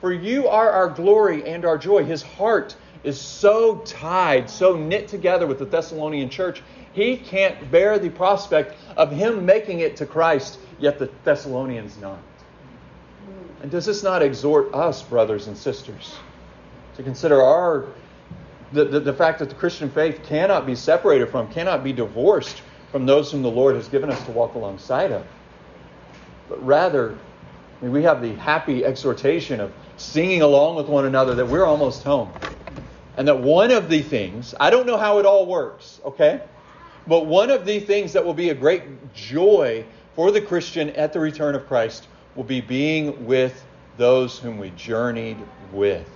For 0.00 0.12
you 0.12 0.48
are 0.48 0.70
our 0.70 0.88
glory 0.88 1.48
and 1.48 1.64
our 1.64 1.78
joy. 1.78 2.04
His 2.04 2.22
heart 2.22 2.76
is 3.04 3.20
so 3.20 3.76
tied, 3.78 4.50
so 4.50 4.76
knit 4.76 5.08
together 5.08 5.46
with 5.46 5.58
the 5.58 5.64
Thessalonian 5.64 6.28
church, 6.28 6.62
he 6.92 7.16
can't 7.16 7.70
bear 7.70 7.98
the 7.98 8.10
prospect 8.10 8.74
of 8.96 9.10
him 9.12 9.46
making 9.46 9.80
it 9.80 9.96
to 9.96 10.06
Christ, 10.06 10.58
yet 10.78 10.98
the 10.98 11.10
Thessalonians 11.24 11.98
not. 11.98 12.18
And 13.62 13.70
does 13.70 13.86
this 13.86 14.02
not 14.02 14.22
exhort 14.22 14.72
us, 14.74 15.02
brothers 15.02 15.46
and 15.46 15.56
sisters, 15.56 16.16
to 16.96 17.02
consider 17.02 17.42
our 17.42 17.86
the, 18.72 18.84
the, 18.84 19.00
the, 19.00 19.12
fact 19.12 19.38
that 19.38 19.48
the 19.48 19.54
Christian 19.54 19.88
faith 19.88 20.22
cannot 20.24 20.66
be 20.66 20.74
separated 20.74 21.30
from, 21.30 21.50
cannot 21.52 21.84
be 21.84 21.92
divorced 21.92 22.62
from 22.90 23.06
those 23.06 23.30
whom 23.30 23.42
the 23.42 23.50
Lord 23.50 23.76
has 23.76 23.88
given 23.88 24.10
us 24.10 24.20
to 24.24 24.32
walk 24.32 24.54
alongside 24.54 25.12
of. 25.12 25.24
But 26.48 26.64
rather, 26.66 27.16
I 27.80 27.84
mean, 27.84 27.92
we 27.92 28.02
have 28.04 28.22
the 28.22 28.34
happy 28.34 28.84
exhortation 28.84 29.60
of 29.60 29.72
singing 29.96 30.42
along 30.42 30.76
with 30.76 30.86
one 30.86 31.04
another 31.04 31.34
that 31.34 31.46
we're 31.46 31.64
almost 31.64 32.02
home. 32.02 32.32
And 33.16 33.28
that 33.28 33.38
one 33.38 33.70
of 33.70 33.88
the 33.88 34.02
things, 34.02 34.54
I 34.58 34.70
don't 34.70 34.86
know 34.86 34.96
how 34.96 35.18
it 35.18 35.26
all 35.26 35.46
works, 35.46 36.00
okay? 36.04 36.42
But 37.06 37.26
one 37.26 37.50
of 37.50 37.64
the 37.64 37.80
things 37.80 38.12
that 38.14 38.24
will 38.24 38.34
be 38.34 38.50
a 38.50 38.54
great 38.54 39.14
joy 39.14 39.84
for 40.14 40.30
the 40.30 40.40
Christian 40.40 40.90
at 40.90 41.12
the 41.12 41.20
return 41.20 41.54
of 41.54 41.66
Christ 41.66 42.08
will 42.34 42.44
be 42.44 42.60
being 42.60 43.26
with 43.26 43.64
those 43.96 44.38
whom 44.38 44.58
we 44.58 44.70
journeyed 44.70 45.38
with. 45.72 46.08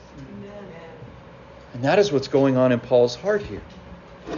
And 1.75 1.85
that 1.85 1.99
is 1.99 2.11
what's 2.11 2.29
going 2.29 2.57
on 2.57 2.73
in 2.73 2.81
Paul's 2.81 3.15
heart 3.15 3.43
here. 3.43 3.63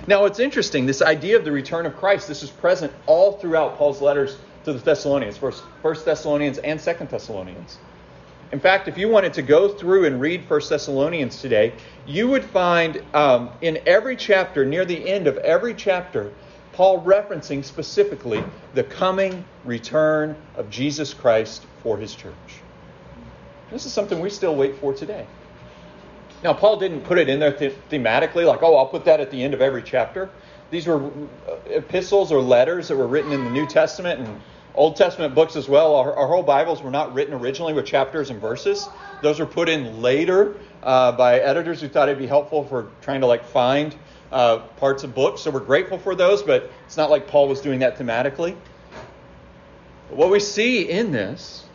Now, 0.07 0.25
it's 0.27 0.39
interesting, 0.39 0.87
this 0.87 1.03
idea 1.03 1.37
of 1.37 1.45
the 1.45 1.53
return 1.53 1.87
of 1.87 1.97
Christ, 1.97 2.29
this 2.29 2.43
is 2.43 2.51
present 2.51 2.93
all 3.07 3.33
throughout 3.33 3.77
Paul's 3.77 4.01
letters 4.01 4.37
to 4.65 4.73
the 4.73 4.79
Thessalonians, 4.79 5.37
first, 5.37 5.63
first 5.83 6.05
Thessalonians 6.05 6.59
and 6.59 6.81
second 6.81 7.11
Thessalonians. 7.11 7.79
In 8.53 8.61
fact, 8.61 8.87
if 8.87 8.99
you 8.99 9.09
wanted 9.09 9.33
to 9.35 9.43
go 9.43 9.69
through 9.69 10.05
and 10.05 10.21
read 10.21 10.45
First 10.45 10.69
Thessalonians 10.69 11.41
today, 11.41 11.73
you 12.07 12.29
would 12.29 12.45
find 12.45 13.03
um, 13.15 13.51
in 13.63 13.81
every 13.87 14.15
chapter, 14.15 14.67
near 14.67 14.85
the 14.85 15.09
end 15.09 15.27
of 15.27 15.39
every 15.39 15.73
chapter, 15.73 16.31
Paul 16.73 17.03
referencing 17.03 17.65
specifically 17.65 18.45
the 18.75 18.85
coming 18.85 19.45
return 19.65 20.37
of 20.55 20.69
Jesus 20.69 21.15
Christ 21.15 21.65
for 21.83 21.97
his 21.97 22.15
church. 22.15 22.35
This 23.71 23.87
is 23.87 23.93
something 23.93 24.21
we 24.21 24.29
still 24.29 24.55
wait 24.55 24.77
for 24.77 24.93
today. 24.93 25.27
Now, 26.45 26.53
Paul 26.53 26.79
didn't 26.79 27.03
put 27.03 27.19
it 27.19 27.31
in 27.31 27.41
there 27.41 27.53
th- 27.53 27.75
thematically, 27.91 28.47
like, 28.47 28.63
oh, 28.63 28.77
I'll 28.77 28.87
put 28.87 29.07
that 29.07 29.21
at 29.21 29.31
the 29.31 29.43
end 29.43 29.55
of 29.55 29.63
every 29.63 29.83
chapter. 29.83 30.29
These 30.71 30.87
were 30.87 31.07
uh, 31.07 31.11
epistles 31.67 32.33
or 32.33 32.41
letters 32.43 32.89
that 32.89 32.97
were 32.97 33.07
written 33.07 33.33
in 33.33 33.45
the 33.45 33.51
New 33.51 33.67
Testament 33.67 34.21
and 34.21 34.41
Old 34.75 34.97
Testament 34.97 35.35
books 35.35 35.57
as 35.57 35.69
well. 35.69 35.95
Our, 35.97 36.15
our 36.15 36.27
whole 36.27 36.43
Bibles 36.43 36.83
were 36.83 36.91
not 36.91 37.13
written 37.13 37.35
originally 37.35 37.75
with 37.75 37.85
chapters 37.85 38.31
and 38.31 38.41
verses. 38.41 38.89
Those 39.21 39.39
were 39.39 39.47
put 39.47 39.69
in 39.69 40.01
later 40.01 40.57
uh, 40.83 41.13
by 41.13 41.41
editors 41.41 41.81
who 41.81 41.89
thought 41.89 42.09
it'd 42.09 42.19
be 42.19 42.27
helpful 42.27 42.65
for 42.65 42.89
trying 43.03 43.21
to 43.21 43.27
like 43.27 43.45
find 43.45 43.95
uh, 44.31 44.59
parts 44.79 45.05
of 45.05 45.15
books. 45.15 45.43
So 45.43 45.51
we're 45.51 45.61
grateful 45.61 45.99
for 45.99 46.15
those, 46.15 46.43
but 46.43 46.71
it's 46.87 46.97
not 46.97 47.11
like 47.11 47.29
Paul 47.29 47.49
was 47.49 47.61
doing 47.61 47.81
that 47.81 47.99
thematically. 47.99 48.57
But 50.09 50.17
what 50.17 50.31
we 50.31 50.41
see 50.41 50.89
in 50.89 51.13
this 51.13 51.67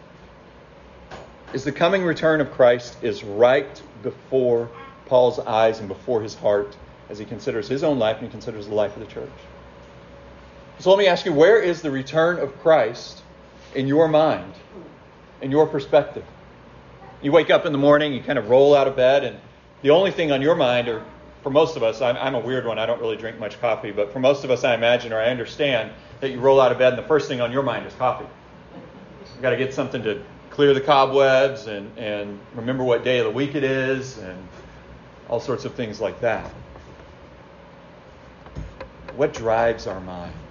is 1.53 1.63
the 1.63 1.71
coming 1.71 2.03
return 2.03 2.41
of 2.41 2.51
Christ 2.51 2.97
is 3.03 3.23
right 3.23 3.81
before 4.01 4.69
Paul's 5.05 5.39
eyes 5.39 5.79
and 5.79 5.87
before 5.87 6.21
his 6.21 6.33
heart 6.33 6.75
as 7.09 7.19
he 7.19 7.25
considers 7.25 7.67
his 7.67 7.83
own 7.83 7.99
life 7.99 8.17
and 8.17 8.25
he 8.25 8.31
considers 8.31 8.67
the 8.67 8.73
life 8.73 8.97
of 8.97 9.01
the 9.01 9.13
church. 9.13 9.29
So 10.79 10.91
let 10.91 10.99
me 10.99 11.07
ask 11.07 11.25
you 11.25 11.33
where 11.33 11.59
is 11.59 11.81
the 11.81 11.89
return 11.89 12.37
of 12.37 12.55
Christ 12.59 13.23
in 13.73 13.87
your 13.87 14.07
mind, 14.07 14.53
in 15.41 15.49
your 15.49 15.65
perspective? 15.65 16.23
You 17.21 17.31
wake 17.31 17.49
up 17.49 17.65
in 17.65 17.71
the 17.71 17.79
morning, 17.79 18.13
you 18.13 18.21
kind 18.21 18.37
of 18.37 18.49
roll 18.49 18.75
out 18.75 18.87
of 18.87 18.95
bed, 18.95 19.23
and 19.23 19.39
the 19.81 19.89
only 19.89 20.11
thing 20.11 20.31
on 20.31 20.39
your 20.39 20.53
mind, 20.53 20.87
or 20.87 21.03
for 21.41 21.49
most 21.49 21.77
of 21.77 21.83
us, 21.83 21.99
I'm, 21.99 22.15
I'm 22.17 22.35
a 22.35 22.39
weird 22.39 22.67
one, 22.67 22.77
I 22.77 22.85
don't 22.85 23.01
really 23.01 23.17
drink 23.17 23.39
much 23.39 23.59
coffee, 23.59 23.89
but 23.89 24.13
for 24.13 24.19
most 24.19 24.43
of 24.43 24.51
us, 24.51 24.63
I 24.63 24.75
imagine 24.75 25.13
or 25.13 25.19
I 25.19 25.29
understand 25.29 25.91
that 26.19 26.29
you 26.29 26.39
roll 26.39 26.61
out 26.61 26.71
of 26.71 26.77
bed 26.77 26.93
and 26.93 27.01
the 27.01 27.07
first 27.07 27.27
thing 27.27 27.41
on 27.41 27.51
your 27.51 27.63
mind 27.63 27.87
is 27.87 27.93
coffee. 27.95 28.27
You've 29.33 29.41
got 29.41 29.51
to 29.51 29.57
get 29.57 29.73
something 29.73 30.03
to 30.03 30.21
clear 30.51 30.75
the 30.75 30.81
cobwebs 30.81 31.65
and, 31.65 31.95
and 31.97 32.39
remember 32.53 32.83
what 32.83 33.03
day 33.03 33.17
of 33.17 33.25
the 33.25 33.31
week 33.31 33.55
it 33.55 33.63
is 33.63 34.19
and 34.19 34.47
all 35.27 35.39
sorts 35.39 35.65
of 35.65 35.73
things 35.73 35.99
like 35.99 36.21
that. 36.21 36.51
What 39.15 39.33
drives 39.33 39.87
our 39.87 39.99
minds 40.01 40.46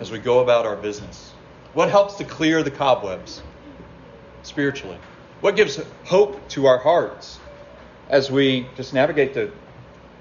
as 0.00 0.10
we 0.10 0.18
go 0.18 0.40
about 0.40 0.66
our 0.66 0.76
business? 0.76 1.32
What 1.72 1.90
helps 1.90 2.14
to 2.14 2.24
clear 2.24 2.62
the 2.62 2.70
cobwebs 2.70 3.42
spiritually? 4.42 4.98
What 5.40 5.56
gives 5.56 5.80
hope 6.04 6.48
to 6.50 6.66
our 6.66 6.78
hearts 6.78 7.38
as 8.08 8.30
we 8.30 8.66
just 8.76 8.94
navigate 8.94 9.34
the 9.34 9.50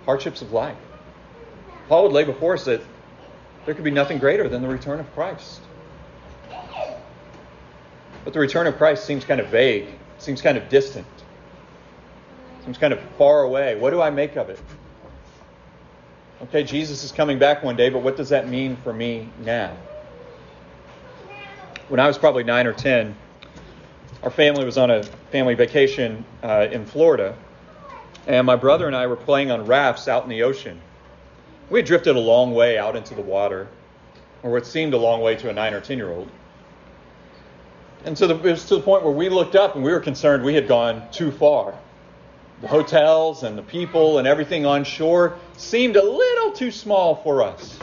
hardships 0.05 0.41
of 0.41 0.51
life? 0.51 0.77
Paul 1.87 2.03
would 2.03 2.11
lay 2.11 2.23
before 2.23 2.53
us 2.55 2.65
that 2.65 2.81
there 3.65 3.73
could 3.73 3.83
be 3.83 3.91
nothing 3.91 4.17
greater 4.17 4.49
than 4.49 4.61
the 4.61 4.67
return 4.67 4.99
of 4.99 5.13
Christ. 5.13 5.61
But 8.23 8.33
the 8.33 8.39
return 8.39 8.67
of 8.67 8.77
Christ 8.77 9.05
seems 9.05 9.25
kind 9.25 9.39
of 9.39 9.47
vague, 9.47 9.87
seems 10.17 10.41
kind 10.41 10.57
of 10.57 10.69
distant, 10.69 11.05
seems 12.63 12.77
kind 12.77 12.93
of 12.93 13.01
far 13.17 13.43
away. 13.43 13.75
What 13.75 13.89
do 13.89 14.01
I 14.01 14.09
make 14.09 14.35
of 14.37 14.49
it? 14.49 14.59
Okay, 16.41 16.63
Jesus 16.63 17.03
is 17.03 17.11
coming 17.11 17.39
back 17.39 17.63
one 17.63 17.75
day, 17.75 17.89
but 17.89 18.01
what 18.01 18.17
does 18.17 18.29
that 18.29 18.49
mean 18.49 18.75
for 18.77 18.91
me 18.91 19.29
now? 19.45 19.77
when 21.93 21.99
I 21.99 22.07
was 22.07 22.17
probably 22.17 22.43
nine 22.43 22.65
or 22.65 22.73
ten, 22.73 23.15
our 24.23 24.31
family 24.31 24.65
was 24.65 24.79
on 24.79 24.89
a 24.89 25.03
family 25.31 25.53
vacation 25.53 26.25
uh, 26.41 26.67
in 26.71 26.85
Florida, 26.85 27.35
and 28.25 28.47
my 28.47 28.55
brother 28.55 28.87
and 28.87 28.95
I 28.95 29.05
were 29.05 29.15
playing 29.15 29.51
on 29.51 29.67
rafts 29.67 30.07
out 30.07 30.23
in 30.23 30.29
the 30.29 30.41
ocean. 30.43 30.81
We 31.69 31.79
had 31.79 31.85
drifted 31.85 32.15
a 32.15 32.19
long 32.19 32.53
way 32.53 32.77
out 32.77 32.95
into 32.95 33.13
the 33.13 33.21
water, 33.21 33.67
or 34.41 34.51
what 34.51 34.65
seemed 34.65 34.93
a 34.93 34.97
long 34.97 35.21
way 35.21 35.35
to 35.35 35.49
a 35.49 35.53
nine 35.53 35.73
or 35.73 35.81
ten 35.81 35.97
year 35.97 36.09
old. 36.09 36.29
And 38.05 38.17
so 38.17 38.27
the, 38.27 38.35
it 38.37 38.43
was 38.43 38.65
to 38.65 38.77
the 38.77 38.81
point 38.81 39.03
where 39.03 39.13
we 39.13 39.29
looked 39.29 39.55
up 39.55 39.75
and 39.75 39.83
we 39.83 39.91
were 39.91 39.99
concerned 39.99 40.43
we 40.43 40.55
had 40.55 40.67
gone 40.67 41.07
too 41.11 41.31
far. 41.31 41.75
The 42.63 42.69
hotels 42.69 43.43
and 43.43 43.57
the 43.57 43.61
people 43.61 44.19
and 44.19 44.25
everything 44.25 44.65
on 44.65 44.85
shore 44.85 45.37
seemed 45.57 45.97
a 45.97 46.01
little 46.01 46.53
too 46.53 46.71
small 46.71 47.17
for 47.17 47.43
us. 47.43 47.77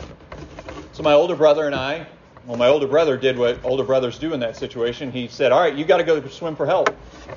So 0.93 1.03
my 1.03 1.13
older 1.13 1.35
brother 1.35 1.67
and 1.67 1.75
I, 1.75 2.07
well, 2.47 2.57
my 2.57 2.67
older 2.67 2.87
brother 2.87 3.15
did 3.15 3.37
what 3.37 3.63
older 3.63 3.83
brothers 3.83 4.17
do 4.17 4.33
in 4.33 4.39
that 4.39 4.57
situation. 4.57 5.11
He 5.11 5.27
said, 5.27 5.51
All 5.51 5.59
right, 5.59 5.75
you 5.75 5.85
got 5.85 5.97
to 5.97 6.03
go 6.03 6.27
swim 6.29 6.55
for 6.55 6.65
help. 6.65 6.89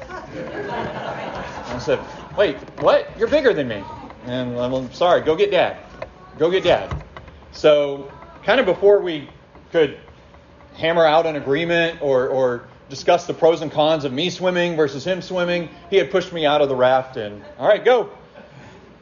I 0.09 1.79
said, 1.79 2.01
Wait, 2.35 2.57
what? 2.81 3.11
You're 3.19 3.29
bigger 3.29 3.53
than 3.53 3.69
me. 3.69 3.85
And 4.25 4.59
I'm 4.59 4.91
sorry, 4.95 5.21
go 5.21 5.37
get 5.37 5.51
dad. 5.51 5.77
Go 6.39 6.51
get 6.51 6.65
dad. 6.65 7.05
So, 7.53 8.11
kind 8.43 8.59
of 8.59 8.65
before 8.65 9.01
we 9.01 9.29
could 9.71 9.99
hammer 10.77 11.05
out 11.05 11.27
an 11.27 11.37
agreement 11.37 12.01
or, 12.01 12.27
or 12.27 12.69
discuss 12.95 13.27
the 13.27 13.35
pros 13.35 13.61
and 13.61 13.73
cons 13.73 14.05
of 14.05 14.13
me 14.13 14.31
swimming 14.31 14.77
versus 14.77 15.05
him 15.05 15.21
swimming. 15.21 15.69
He 15.91 15.97
had 15.97 16.13
pushed 16.13 16.33
me 16.33 16.47
out 16.47 16.61
of 16.61 16.69
the 16.69 16.77
raft 16.77 17.17
and, 17.17 17.43
all 17.59 17.67
right, 17.67 17.85
go. 17.85 18.09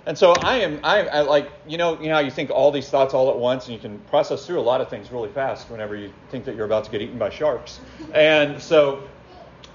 And 0.07 0.17
so 0.17 0.33
I 0.33 0.61
am, 0.61 0.81
I, 0.83 1.03
I 1.03 1.21
like, 1.21 1.53
you 1.69 1.77
know, 1.77 2.01
you 2.01 2.09
know 2.09 2.15
how 2.15 2.21
you 2.21 2.31
think 2.31 2.49
all 2.49 2.73
these 2.73 2.89
thoughts 2.89 3.13
all 3.13 3.29
at 3.31 3.39
once 3.39 3.67
and 3.67 3.75
you 3.75 3.79
can 3.79 3.99
process 4.09 4.47
through 4.47 4.59
a 4.59 4.63
lot 4.63 4.81
of 4.81 4.89
things 4.89 5.13
really 5.13 5.29
fast 5.29 5.69
whenever 5.69 5.95
you 5.95 6.11
think 6.31 6.47
that 6.47 6.57
you're 6.57 6.65
about 6.65 6.85
to 6.85 6.91
get 6.91 7.03
eaten 7.03 7.19
by 7.19 7.29
sharks. 7.29 7.81
And 8.15 8.61
so 8.61 9.05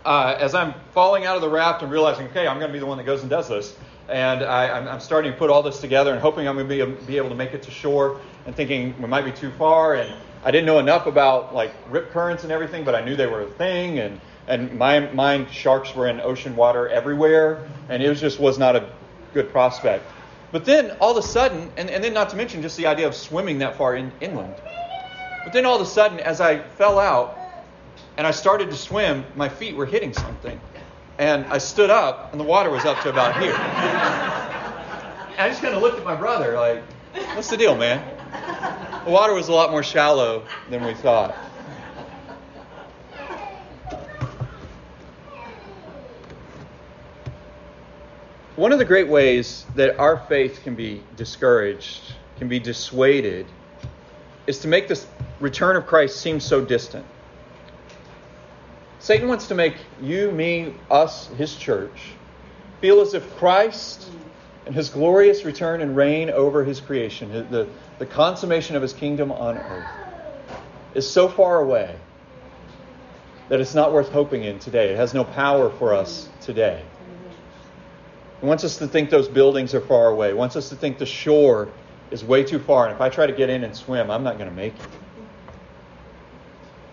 uh, 0.03 0.35
as 0.39 0.55
I'm 0.55 0.73
falling 0.93 1.25
out 1.25 1.35
of 1.35 1.43
the 1.43 1.49
raft 1.49 1.83
and 1.83 1.91
realizing, 1.91 2.25
okay, 2.29 2.47
I'm 2.47 2.57
going 2.57 2.69
to 2.69 2.73
be 2.73 2.79
the 2.79 2.87
one 2.87 2.97
that 2.97 3.05
goes 3.05 3.21
and 3.21 3.29
does 3.29 3.47
this, 3.47 3.77
and 4.09 4.41
I, 4.43 4.91
am 4.91 4.99
starting 4.99 5.31
to 5.31 5.37
put 5.37 5.51
all 5.51 5.61
this 5.61 5.79
together 5.79 6.11
and 6.11 6.19
hoping 6.19 6.47
I'm 6.47 6.55
going 6.55 6.67
to 6.67 6.85
be, 6.87 7.05
be 7.05 7.17
able 7.17 7.29
to 7.29 7.35
make 7.35 7.53
it 7.53 7.61
to 7.63 7.71
shore 7.71 8.19
and 8.47 8.55
thinking 8.55 8.99
we 8.99 9.07
might 9.07 9.25
be 9.25 9.31
too 9.31 9.51
far 9.51 9.95
and 9.95 10.11
I 10.47 10.51
didn't 10.51 10.65
know 10.65 10.79
enough 10.79 11.07
about 11.07 11.53
like 11.53 11.73
rip 11.89 12.11
currents 12.11 12.43
and 12.43 12.53
everything, 12.53 12.85
but 12.85 12.95
I 12.95 13.01
knew 13.01 13.17
they 13.17 13.27
were 13.27 13.41
a 13.41 13.49
thing. 13.49 13.99
And 13.99 14.21
and 14.47 14.77
my 14.79 15.01
mind 15.11 15.51
sharks 15.51 15.93
were 15.93 16.07
in 16.07 16.21
ocean 16.21 16.55
water 16.55 16.87
everywhere, 16.87 17.67
and 17.89 18.01
it 18.01 18.07
was 18.07 18.21
just 18.21 18.39
was 18.39 18.57
not 18.57 18.73
a 18.73 18.89
good 19.33 19.51
prospect. 19.51 20.05
But 20.53 20.63
then 20.63 20.91
all 21.01 21.11
of 21.11 21.17
a 21.17 21.27
sudden, 21.27 21.69
and, 21.75 21.89
and 21.89 22.01
then 22.01 22.13
not 22.13 22.29
to 22.29 22.37
mention 22.37 22.61
just 22.61 22.77
the 22.77 22.85
idea 22.85 23.05
of 23.05 23.13
swimming 23.13 23.57
that 23.57 23.75
far 23.75 23.97
in, 23.97 24.09
inland. 24.21 24.55
But 25.43 25.51
then 25.51 25.65
all 25.65 25.75
of 25.75 25.81
a 25.81 25.85
sudden, 25.85 26.21
as 26.21 26.39
I 26.39 26.59
fell 26.59 26.97
out 26.97 27.41
and 28.15 28.25
I 28.25 28.31
started 28.31 28.69
to 28.69 28.77
swim, 28.77 29.25
my 29.35 29.49
feet 29.49 29.75
were 29.75 29.85
hitting 29.85 30.13
something. 30.13 30.61
And 31.17 31.45
I 31.47 31.57
stood 31.57 31.89
up, 31.89 32.31
and 32.31 32.39
the 32.39 32.45
water 32.45 32.69
was 32.69 32.85
up 32.85 33.01
to 33.01 33.09
about 33.09 33.37
here. 33.41 33.53
I 35.37 35.49
just 35.49 35.61
kind 35.61 35.75
of 35.75 35.81
looked 35.81 35.99
at 35.99 36.05
my 36.05 36.15
brother, 36.15 36.55
like, 36.55 36.83
what's 37.35 37.49
the 37.49 37.57
deal, 37.57 37.75
man? 37.75 38.01
The 39.07 39.13
water 39.13 39.33
was 39.33 39.47
a 39.47 39.53
lot 39.53 39.71
more 39.71 39.83
shallow 39.83 40.43
than 40.69 40.83
we 40.83 40.93
thought. 40.93 41.31
One 48.57 48.73
of 48.73 48.79
the 48.79 48.83
great 48.83 49.07
ways 49.07 49.65
that 49.75 49.97
our 49.97 50.17
faith 50.17 50.59
can 50.61 50.75
be 50.75 51.01
discouraged, 51.15 52.01
can 52.37 52.49
be 52.49 52.59
dissuaded, 52.59 53.45
is 54.45 54.59
to 54.59 54.67
make 54.67 54.89
this 54.89 55.07
return 55.39 55.77
of 55.77 55.87
Christ 55.87 56.19
seem 56.19 56.41
so 56.41 56.59
distant. 56.59 57.05
Satan 58.99 59.29
wants 59.29 59.47
to 59.47 59.55
make 59.55 59.77
you, 60.01 60.31
me, 60.33 60.73
us, 60.91 61.27
his 61.27 61.55
church, 61.55 62.11
feel 62.81 62.99
as 62.99 63.13
if 63.13 63.37
Christ 63.37 64.11
and 64.67 64.75
his 64.75 64.89
glorious 64.89 65.45
return 65.45 65.79
and 65.79 65.95
reign 65.95 66.29
over 66.29 66.65
his 66.65 66.81
creation, 66.81 67.31
the, 67.49 67.69
the 67.99 68.05
consummation 68.05 68.75
of 68.75 68.81
his 68.81 68.91
kingdom 68.91 69.31
on 69.31 69.57
earth, 69.57 70.57
is 70.93 71.09
so 71.09 71.29
far 71.29 71.61
away 71.61 71.95
that 73.47 73.61
it's 73.61 73.73
not 73.73 73.93
worth 73.93 74.11
hoping 74.11 74.43
in 74.43 74.59
today. 74.59 74.89
It 74.89 74.97
has 74.97 75.13
no 75.13 75.23
power 75.23 75.69
for 75.69 75.93
us 75.93 76.27
today. 76.41 76.83
He 78.41 78.45
wants 78.45 78.65
us 78.65 78.75
to 78.79 78.87
think 78.89 79.09
those 79.09 79.29
buildings 79.29 79.73
are 79.73 79.79
far 79.79 80.09
away. 80.09 80.27
He 80.27 80.33
wants 80.33 80.57
us 80.57 80.67
to 80.67 80.75
think 80.75 80.97
the 80.97 81.05
shore 81.05 81.69
is 82.11 82.25
way 82.25 82.43
too 82.43 82.59
far, 82.59 82.87
and 82.87 82.93
if 82.93 82.99
I 82.99 83.07
try 83.07 83.25
to 83.25 83.33
get 83.33 83.49
in 83.49 83.63
and 83.63 83.73
swim, 83.73 84.11
I'm 84.11 84.23
not 84.23 84.37
going 84.37 84.49
to 84.49 84.55
make 84.55 84.73
it. 84.73 84.89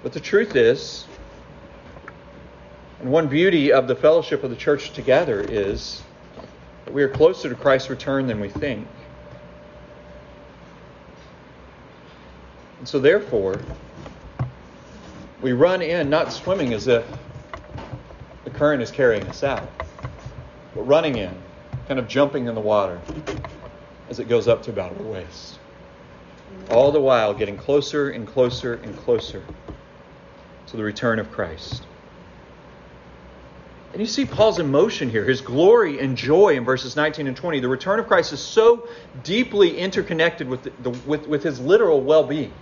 But 0.05 0.13
the 0.13 0.21
truth 0.21 0.55
is, 0.55 1.07
and 3.01 3.11
one 3.11 3.27
beauty 3.27 3.73
of 3.73 3.89
the 3.89 3.97
fellowship 3.97 4.45
of 4.45 4.51
the 4.51 4.57
church 4.57 4.93
together 4.93 5.41
is 5.41 6.04
we 6.93 7.03
are 7.03 7.09
closer 7.09 7.49
to 7.49 7.55
Christ's 7.55 7.91
return 7.91 8.27
than 8.27 8.41
we 8.41 8.49
think. 8.49 8.87
And 12.79 12.89
so, 12.89 12.99
therefore, 12.99 13.61
we 15.41 15.53
run 15.53 15.83
in 15.83 16.11
not 16.11 16.33
swimming 16.33 16.73
as 16.75 16.87
if 16.87 17.05
the 18.45 18.51
current 18.51 18.83
is 18.83 18.91
carrying 18.91 19.27
us 19.29 19.43
out, 19.43 19.69
but 20.75 20.83
running 20.83 21.17
in, 21.17 21.35
kind 21.89 21.99
of 21.99 22.07
jumping 22.07 22.47
in 22.47 22.55
the 22.55 22.61
water 22.61 23.01
as 24.11 24.19
it 24.19 24.29
goes 24.29 24.49
up 24.49 24.63
to 24.65 24.71
about 24.71 24.97
our 24.99 25.07
waist. 25.07 25.59
All 26.71 26.93
the 26.93 27.01
while 27.01 27.35
getting 27.35 27.57
closer 27.57 28.11
and 28.11 28.27
closer 28.27 28.75
and 28.75 28.97
closer 28.99 29.43
to 30.67 30.77
the 30.77 30.83
return 30.83 31.19
of 31.19 31.31
Christ. 31.33 31.87
And 33.95 34.01
you 34.01 34.09
see 34.09 34.25
Paul's 34.25 34.59
emotion 34.59 35.09
here, 35.09 35.25
his 35.25 35.41
glory 35.41 36.01
and 36.01 36.17
joy 36.17 36.57
in 36.57 36.65
verses 36.65 36.97
19 36.97 37.29
and 37.29 37.37
20. 37.37 37.61
The 37.61 37.69
return 37.69 38.01
of 38.01 38.09
Christ 38.09 38.33
is 38.33 38.41
so 38.41 38.89
deeply 39.23 39.79
interconnected 39.79 40.49
with, 40.49 40.65
the, 40.83 40.91
with, 41.09 41.29
with 41.29 41.45
his 41.45 41.61
literal 41.61 42.01
well 42.01 42.25
being. 42.25 42.53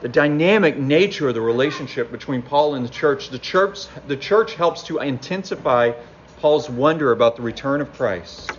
The 0.00 0.08
dynamic 0.08 0.78
nature 0.78 1.28
of 1.28 1.34
the 1.34 1.42
relationship 1.42 2.10
between 2.10 2.40
Paul 2.40 2.76
and 2.76 2.82
the 2.82 2.90
church, 2.90 3.28
the 3.28 3.38
church, 3.38 3.80
the 4.06 4.16
church 4.16 4.54
helps 4.54 4.84
to 4.84 5.00
intensify 5.00 5.92
Paul's 6.38 6.70
wonder 6.70 7.12
about 7.12 7.36
the 7.36 7.42
return 7.42 7.82
of 7.82 7.92
Christ. 7.92 8.56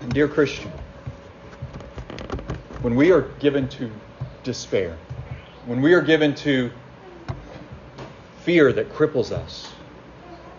And 0.00 0.14
dear 0.14 0.26
Christian, 0.26 0.72
when 2.82 2.96
we 2.96 3.12
are 3.12 3.22
given 3.38 3.68
to 3.68 3.90
despair, 4.42 4.98
when 5.66 5.80
we 5.80 5.94
are 5.94 6.00
given 6.02 6.34
to 6.34 6.70
fear 8.40 8.72
that 8.72 8.92
cripples 8.92 9.30
us, 9.30 9.68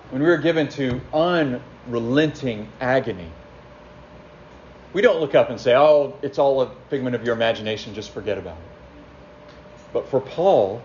when 0.09 0.23
we 0.23 0.29
are 0.29 0.37
given 0.37 0.69
to 0.69 1.01
unrelenting 1.13 2.69
agony, 2.79 3.29
we 4.93 5.01
don't 5.01 5.19
look 5.19 5.35
up 5.35 5.49
and 5.49 5.59
say, 5.59 5.75
oh, 5.75 6.17
it's 6.21 6.39
all 6.39 6.61
a 6.61 6.71
figment 6.89 7.13
of 7.13 7.25
your 7.25 7.35
imagination, 7.35 7.93
just 7.93 8.11
forget 8.11 8.37
about 8.37 8.57
it. 8.57 9.53
But 9.91 10.07
for 10.07 10.21
Paul, 10.21 10.81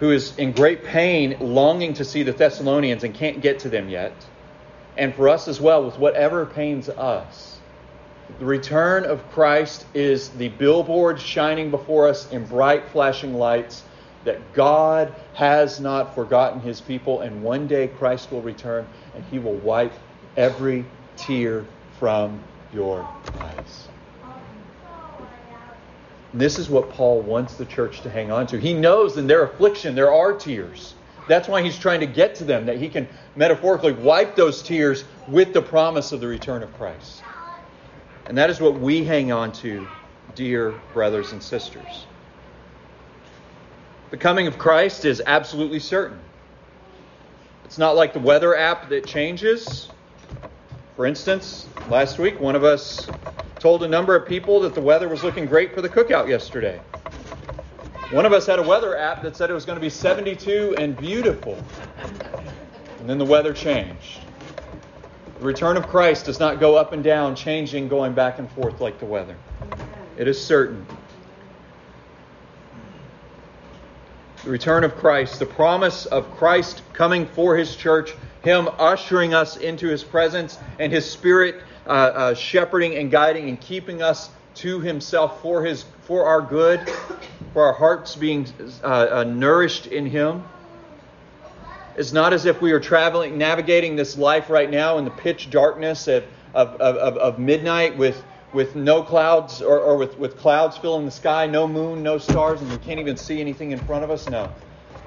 who 0.00 0.10
is 0.10 0.38
in 0.38 0.52
great 0.52 0.84
pain, 0.84 1.36
longing 1.38 1.92
to 1.94 2.04
see 2.04 2.22
the 2.22 2.32
Thessalonians 2.32 3.04
and 3.04 3.14
can't 3.14 3.42
get 3.42 3.58
to 3.60 3.68
them 3.68 3.90
yet, 3.90 4.14
and 4.96 5.14
for 5.14 5.28
us 5.28 5.48
as 5.48 5.60
well, 5.60 5.84
with 5.84 5.98
whatever 5.98 6.46
pains 6.46 6.88
us, 6.88 7.55
the 8.38 8.44
return 8.44 9.04
of 9.04 9.30
Christ 9.32 9.86
is 9.94 10.30
the 10.30 10.48
billboard 10.48 11.20
shining 11.20 11.70
before 11.70 12.08
us 12.08 12.30
in 12.32 12.44
bright 12.44 12.88
flashing 12.88 13.34
lights 13.34 13.82
that 14.24 14.52
God 14.52 15.14
has 15.34 15.80
not 15.80 16.14
forgotten 16.14 16.60
his 16.60 16.80
people, 16.80 17.20
and 17.20 17.42
one 17.42 17.66
day 17.66 17.86
Christ 17.86 18.32
will 18.32 18.42
return 18.42 18.86
and 19.14 19.24
he 19.30 19.38
will 19.38 19.54
wipe 19.54 19.92
every 20.36 20.84
tear 21.16 21.64
from 21.98 22.40
your 22.74 23.06
eyes. 23.38 23.88
And 26.32 26.40
this 26.40 26.58
is 26.58 26.68
what 26.68 26.90
Paul 26.90 27.22
wants 27.22 27.54
the 27.54 27.64
church 27.64 28.02
to 28.02 28.10
hang 28.10 28.30
on 28.30 28.46
to. 28.48 28.58
He 28.58 28.74
knows 28.74 29.16
in 29.16 29.26
their 29.26 29.44
affliction 29.44 29.94
there 29.94 30.12
are 30.12 30.34
tears. 30.34 30.94
That's 31.28 31.48
why 31.48 31.62
he's 31.62 31.78
trying 31.78 32.00
to 32.00 32.06
get 32.06 32.34
to 32.36 32.44
them, 32.44 32.66
that 32.66 32.76
he 32.76 32.88
can 32.88 33.08
metaphorically 33.36 33.92
wipe 33.92 34.36
those 34.36 34.62
tears 34.62 35.04
with 35.28 35.52
the 35.52 35.62
promise 35.62 36.12
of 36.12 36.20
the 36.20 36.26
return 36.26 36.62
of 36.62 36.72
Christ. 36.76 37.22
And 38.26 38.36
that 38.38 38.50
is 38.50 38.60
what 38.60 38.74
we 38.74 39.04
hang 39.04 39.30
on 39.30 39.52
to, 39.52 39.86
dear 40.34 40.80
brothers 40.92 41.32
and 41.32 41.42
sisters. 41.42 42.06
The 44.10 44.16
coming 44.16 44.46
of 44.46 44.58
Christ 44.58 45.04
is 45.04 45.22
absolutely 45.24 45.80
certain. 45.80 46.18
It's 47.64 47.78
not 47.78 47.96
like 47.96 48.12
the 48.12 48.20
weather 48.20 48.56
app 48.56 48.88
that 48.88 49.06
changes. 49.06 49.88
For 50.96 51.06
instance, 51.06 51.68
last 51.88 52.18
week, 52.18 52.40
one 52.40 52.56
of 52.56 52.64
us 52.64 53.08
told 53.58 53.82
a 53.82 53.88
number 53.88 54.14
of 54.16 54.26
people 54.26 54.60
that 54.60 54.74
the 54.74 54.80
weather 54.80 55.08
was 55.08 55.22
looking 55.22 55.46
great 55.46 55.74
for 55.74 55.82
the 55.82 55.88
cookout 55.88 56.28
yesterday. 56.28 56.80
One 58.10 58.24
of 58.24 58.32
us 58.32 58.46
had 58.46 58.58
a 58.58 58.62
weather 58.62 58.96
app 58.96 59.22
that 59.22 59.36
said 59.36 59.50
it 59.50 59.54
was 59.54 59.64
going 59.64 59.76
to 59.76 59.80
be 59.80 59.90
72 59.90 60.76
and 60.78 60.96
beautiful. 60.96 61.62
And 63.00 63.08
then 63.10 63.18
the 63.18 63.24
weather 63.24 63.52
changed. 63.52 64.20
The 65.38 65.44
return 65.44 65.76
of 65.76 65.86
Christ 65.88 66.24
does 66.26 66.40
not 66.40 66.60
go 66.60 66.76
up 66.76 66.92
and 66.92 67.04
down, 67.04 67.36
changing, 67.36 67.88
going 67.88 68.14
back 68.14 68.38
and 68.38 68.50
forth 68.52 68.80
like 68.80 68.98
the 68.98 69.04
weather. 69.04 69.36
It 70.16 70.28
is 70.28 70.42
certain. 70.42 70.86
The 74.44 74.50
return 74.50 74.82
of 74.84 74.96
Christ, 74.96 75.38
the 75.38 75.46
promise 75.46 76.06
of 76.06 76.30
Christ 76.36 76.82
coming 76.94 77.26
for 77.26 77.56
his 77.56 77.76
church, 77.76 78.14
him 78.42 78.68
ushering 78.78 79.34
us 79.34 79.56
into 79.58 79.88
his 79.88 80.02
presence, 80.04 80.58
and 80.78 80.90
his 80.90 81.10
spirit 81.10 81.56
uh, 81.86 81.90
uh, 81.90 82.34
shepherding 82.34 82.94
and 82.94 83.10
guiding 83.10 83.48
and 83.48 83.60
keeping 83.60 84.00
us 84.00 84.30
to 84.54 84.80
himself 84.80 85.42
for 85.42 85.64
his 85.64 85.84
for 86.02 86.24
our 86.24 86.40
good, 86.40 86.88
for 87.52 87.66
our 87.66 87.72
hearts 87.74 88.16
being 88.16 88.46
uh, 88.82 88.86
uh 88.86 89.24
nourished 89.24 89.86
in 89.86 90.06
him. 90.06 90.44
It's 91.96 92.12
not 92.12 92.34
as 92.34 92.44
if 92.44 92.60
we 92.60 92.72
are 92.72 92.80
traveling, 92.80 93.38
navigating 93.38 93.96
this 93.96 94.18
life 94.18 94.50
right 94.50 94.70
now 94.70 94.98
in 94.98 95.04
the 95.06 95.10
pitch 95.10 95.48
darkness 95.48 96.08
of, 96.08 96.24
of, 96.52 96.74
of, 96.80 97.16
of 97.16 97.38
midnight 97.38 97.96
with, 97.96 98.22
with 98.52 98.76
no 98.76 99.02
clouds 99.02 99.62
or, 99.62 99.80
or 99.80 99.96
with, 99.96 100.18
with 100.18 100.36
clouds 100.36 100.76
filling 100.76 101.06
the 101.06 101.10
sky, 101.10 101.46
no 101.46 101.66
moon, 101.66 102.02
no 102.02 102.18
stars, 102.18 102.60
and 102.60 102.70
we 102.70 102.76
can't 102.78 103.00
even 103.00 103.16
see 103.16 103.40
anything 103.40 103.70
in 103.70 103.78
front 103.78 104.04
of 104.04 104.10
us. 104.10 104.28
No. 104.28 104.52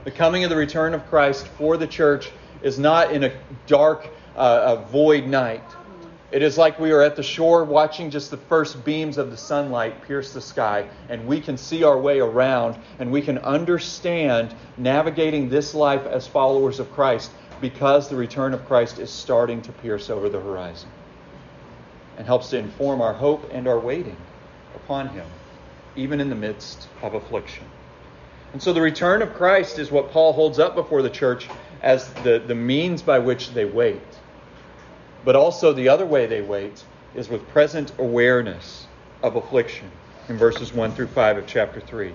The 0.03 0.11
coming 0.11 0.43
of 0.43 0.49
the 0.49 0.55
return 0.55 0.95
of 0.95 1.05
Christ 1.09 1.47
for 1.47 1.77
the 1.77 1.85
church 1.85 2.31
is 2.63 2.79
not 2.79 3.11
in 3.11 3.23
a 3.23 3.31
dark, 3.67 4.09
uh, 4.35 4.77
a 4.77 4.85
void 4.87 5.27
night. 5.27 5.63
It 6.31 6.43
is 6.43 6.59
like 6.59 6.79
we 6.79 6.91
are 6.91 7.01
at 7.01 7.15
the 7.15 7.23
shore 7.23 7.63
watching 7.63 8.11
just 8.11 8.29
the 8.29 8.37
first 8.37 8.85
beams 8.85 9.17
of 9.17 9.31
the 9.31 9.37
sunlight 9.37 10.03
pierce 10.03 10.31
the 10.31 10.41
sky, 10.41 10.87
and 11.09 11.25
we 11.25 11.41
can 11.41 11.57
see 11.57 11.83
our 11.83 11.97
way 11.97 12.19
around 12.19 12.77
and 12.99 13.11
we 13.11 13.23
can 13.23 13.39
understand 13.39 14.53
navigating 14.77 15.49
this 15.49 15.73
life 15.73 16.05
as 16.05 16.27
followers 16.27 16.79
of 16.79 16.91
Christ 16.91 17.31
because 17.61 18.09
the 18.09 18.15
return 18.15 18.53
of 18.53 18.67
Christ 18.67 18.99
is 18.99 19.09
starting 19.09 19.61
to 19.63 19.71
pierce 19.71 20.11
over 20.11 20.29
the 20.29 20.39
horizon 20.39 20.89
and 22.15 22.27
helps 22.27 22.51
to 22.51 22.59
inform 22.59 23.01
our 23.01 23.13
hope 23.13 23.49
and 23.51 23.67
our 23.67 23.79
waiting 23.79 24.17
upon 24.75 25.07
Him, 25.09 25.25
even 25.95 26.21
in 26.21 26.29
the 26.29 26.35
midst 26.35 26.87
of 27.01 27.15
affliction. 27.15 27.65
And 28.53 28.61
so 28.61 28.71
the 28.71 28.81
return 28.81 29.23
of 29.23 29.33
Christ 29.33 29.79
is 29.79 29.89
what 29.89 30.11
Paul 30.11 30.33
holds 30.33 30.59
up 30.59 30.75
before 30.75 31.01
the 31.01 31.09
church 31.09 31.47
as 31.81 32.07
the, 32.23 32.39
the 32.45 32.55
means 32.55 33.01
by 33.01 33.17
which 33.17 33.51
they 33.51 33.65
wait. 33.65 34.01
But 35.25 35.35
also, 35.35 35.73
the 35.73 35.89
other 35.89 36.05
way 36.05 36.25
they 36.25 36.41
wait 36.41 36.83
is 37.13 37.29
with 37.29 37.47
present 37.49 37.91
awareness 37.99 38.87
of 39.21 39.35
affliction 39.35 39.91
in 40.29 40.37
verses 40.37 40.73
1 40.73 40.93
through 40.93 41.07
5 41.07 41.37
of 41.39 41.47
chapter 41.47 41.81
3. 41.81 42.13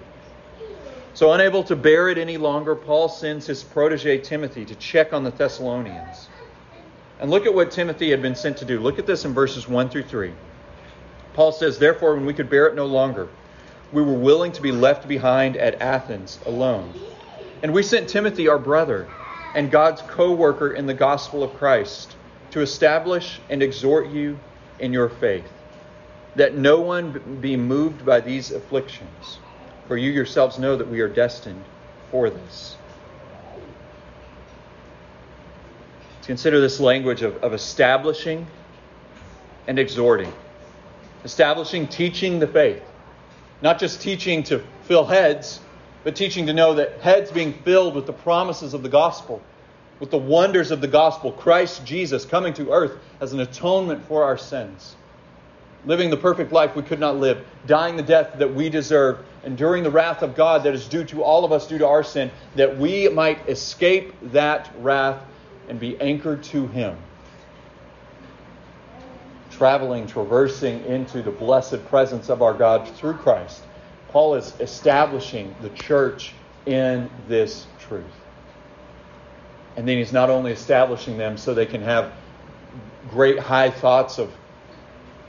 So, 1.12 1.33
unable 1.33 1.62
to 1.64 1.77
bear 1.77 2.09
it 2.09 2.19
any 2.19 2.38
longer, 2.38 2.75
Paul 2.75 3.09
sends 3.09 3.47
his 3.47 3.62
protege 3.62 4.19
Timothy 4.19 4.64
to 4.64 4.75
check 4.77 5.12
on 5.12 5.23
the 5.23 5.31
Thessalonians. 5.31 6.29
And 7.21 7.31
look 7.31 7.47
at 7.47 7.55
what 7.55 7.71
Timothy 7.71 8.11
had 8.11 8.23
been 8.23 8.35
sent 8.35 8.57
to 8.59 8.64
do. 8.64 8.81
Look 8.81 8.99
at 8.99 9.07
this 9.07 9.25
in 9.25 9.35
verses 9.35 9.69
1 9.69 9.90
through 9.90 10.05
3. 10.05 10.33
Paul 11.35 11.53
says, 11.53 11.79
Therefore, 11.79 12.14
when 12.14 12.27
we 12.27 12.35
could 12.35 12.49
bear 12.51 12.67
it 12.67 12.75
no 12.75 12.87
longer, 12.87 13.29
we 13.93 14.03
were 14.03 14.14
willing 14.14 14.53
to 14.53 14.62
be 14.62 14.73
left 14.73 15.07
behind 15.07 15.57
at 15.57 15.81
Athens 15.81 16.38
alone. 16.47 16.93
And 17.62 17.73
we 17.73 17.83
sent 17.83 18.09
Timothy, 18.09 18.49
our 18.49 18.59
brother, 18.59 19.07
and 19.55 19.71
God's 19.71 20.03
co 20.03 20.33
worker 20.33 20.73
in 20.73 20.87
the 20.87 20.95
gospel 20.95 21.43
of 21.43 21.55
Christ 21.55 22.17
to 22.55 22.61
establish 22.61 23.40
and 23.51 23.64
exhort 23.64 24.11
you 24.11 24.38
in 24.79 24.93
your 24.93 25.09
faith, 25.09 25.53
that 26.37 26.55
no 26.55 26.81
one 26.81 27.38
be 27.40 27.57
moved 27.57 28.07
by 28.07 28.21
these 28.21 28.53
afflictions, 28.53 29.40
for 29.88 29.97
you 29.97 30.12
yourselves 30.12 30.57
know 30.57 30.77
that 30.77 30.88
we 30.88 31.01
are 31.01 31.09
destined 31.09 31.64
for 32.12 32.31
this. 32.31 32.77
Let's 36.14 36.29
consider 36.29 36.61
this 36.61 36.79
language 36.79 37.23
of, 37.23 37.43
of 37.43 37.55
establishing 37.55 38.47
and 39.67 39.77
exhorting. 39.77 40.33
Establishing, 41.25 41.88
teaching 41.88 42.38
the 42.38 42.47
faith. 42.47 42.85
Not 43.62 43.81
just 43.81 44.01
teaching 44.01 44.45
to 44.45 44.62
fill 44.85 45.07
heads, 45.07 45.59
but 46.05 46.14
teaching 46.14 46.47
to 46.47 46.53
know 46.53 46.75
that 46.75 47.01
heads 47.01 47.33
being 47.33 47.53
filled 47.53 47.97
with 47.97 48.07
the 48.07 48.12
promises 48.12 48.75
of 48.75 48.85
the 48.85 48.88
gospel 48.88 49.43
with 50.01 50.11
the 50.11 50.19
wonders 50.19 50.71
of 50.71 50.81
the 50.81 50.89
gospel, 50.89 51.33
Christ 51.33 51.85
Jesus 51.85 52.25
coming 52.25 52.55
to 52.55 52.71
earth 52.71 52.99
as 53.21 53.33
an 53.33 53.41
atonement 53.41 54.05
for 54.07 54.25
our 54.25 54.37
sins, 54.37 54.97
living 55.87 56.11
the 56.11 56.17
perfect 56.17 56.53
life 56.53 56.75
we 56.75 56.83
could 56.83 57.01
not 57.01 57.17
live, 57.17 57.45
dying 57.67 57.97
the 57.97 58.03
death 58.03 58.39
that 58.39 58.55
we 58.55 58.69
deserve, 58.69 59.19
enduring 59.45 59.83
the 59.83 59.91
wrath 59.91 60.23
of 60.23 60.35
God 60.35 60.65
that 60.65 60.75
is 60.75 60.89
due 60.89 61.05
to 61.05 61.23
all 61.23 61.45
of 61.45 61.53
us 61.53 61.67
due 61.67 61.79
to 61.79 61.87
our 61.87 62.03
sin, 62.03 62.31
that 62.57 62.79
we 62.79 63.09
might 63.09 63.49
escape 63.49 64.15
that 64.33 64.71
wrath 64.81 65.23
and 65.69 65.79
be 65.79 66.01
anchored 66.01 66.43
to 66.45 66.67
Him. 66.67 66.97
Traveling, 69.51 70.07
traversing 70.07 70.85
into 70.85 71.23
the 71.23 71.31
blessed 71.31 71.85
presence 71.87 72.29
of 72.29 72.43
our 72.43 72.55
God 72.55 72.89
through 72.97 73.15
Christ. 73.15 73.63
Paul 74.09 74.35
is 74.35 74.53
establishing 74.61 75.55
the 75.61 75.71
church 75.71 76.35
in 76.67 77.09
this 77.29 77.67
truth. 77.79 78.05
And 79.77 79.89
then 79.89 79.99
he's 79.99 80.13
not 80.13 80.31
only 80.31 80.53
establishing 80.53 81.19
them 81.19 81.37
so 81.37 81.53
they 81.53 81.67
can 81.67 81.83
have 81.83 82.13
great 83.11 83.39
high 83.39 83.71
thoughts 83.71 84.19
of 84.19 84.31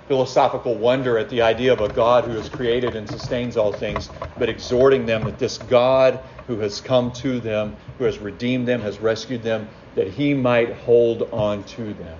philosophical 0.08 0.76
wonder 0.76 1.18
at 1.18 1.30
the 1.30 1.42
idea 1.42 1.74
of 1.74 1.82
a 1.82 1.90
God 1.90 2.26
who 2.26 2.32
has 2.32 2.48
created 2.50 2.96
and 2.96 3.10
sustains 3.10 3.58
all 3.58 3.72
things, 3.72 4.10
but 4.38 4.50
exhorting 4.50 5.06
them 5.06 5.24
that 5.24 5.40
this 5.40 5.58
God 5.58 6.20
who 6.48 6.60
has 6.60 6.80
come 6.80 7.12
to 7.14 7.40
them, 7.40 7.76
who 7.98 8.04
has 8.04 8.20
redeemed 8.20 8.68
them, 8.68 8.82
has 8.82 9.00
rescued 9.00 9.42
them, 9.42 9.68
that 9.96 10.08
he 10.08 10.34
might 10.36 10.74
hold 10.74 11.24
on 11.34 11.64
to 11.64 11.94
them. 11.94 12.18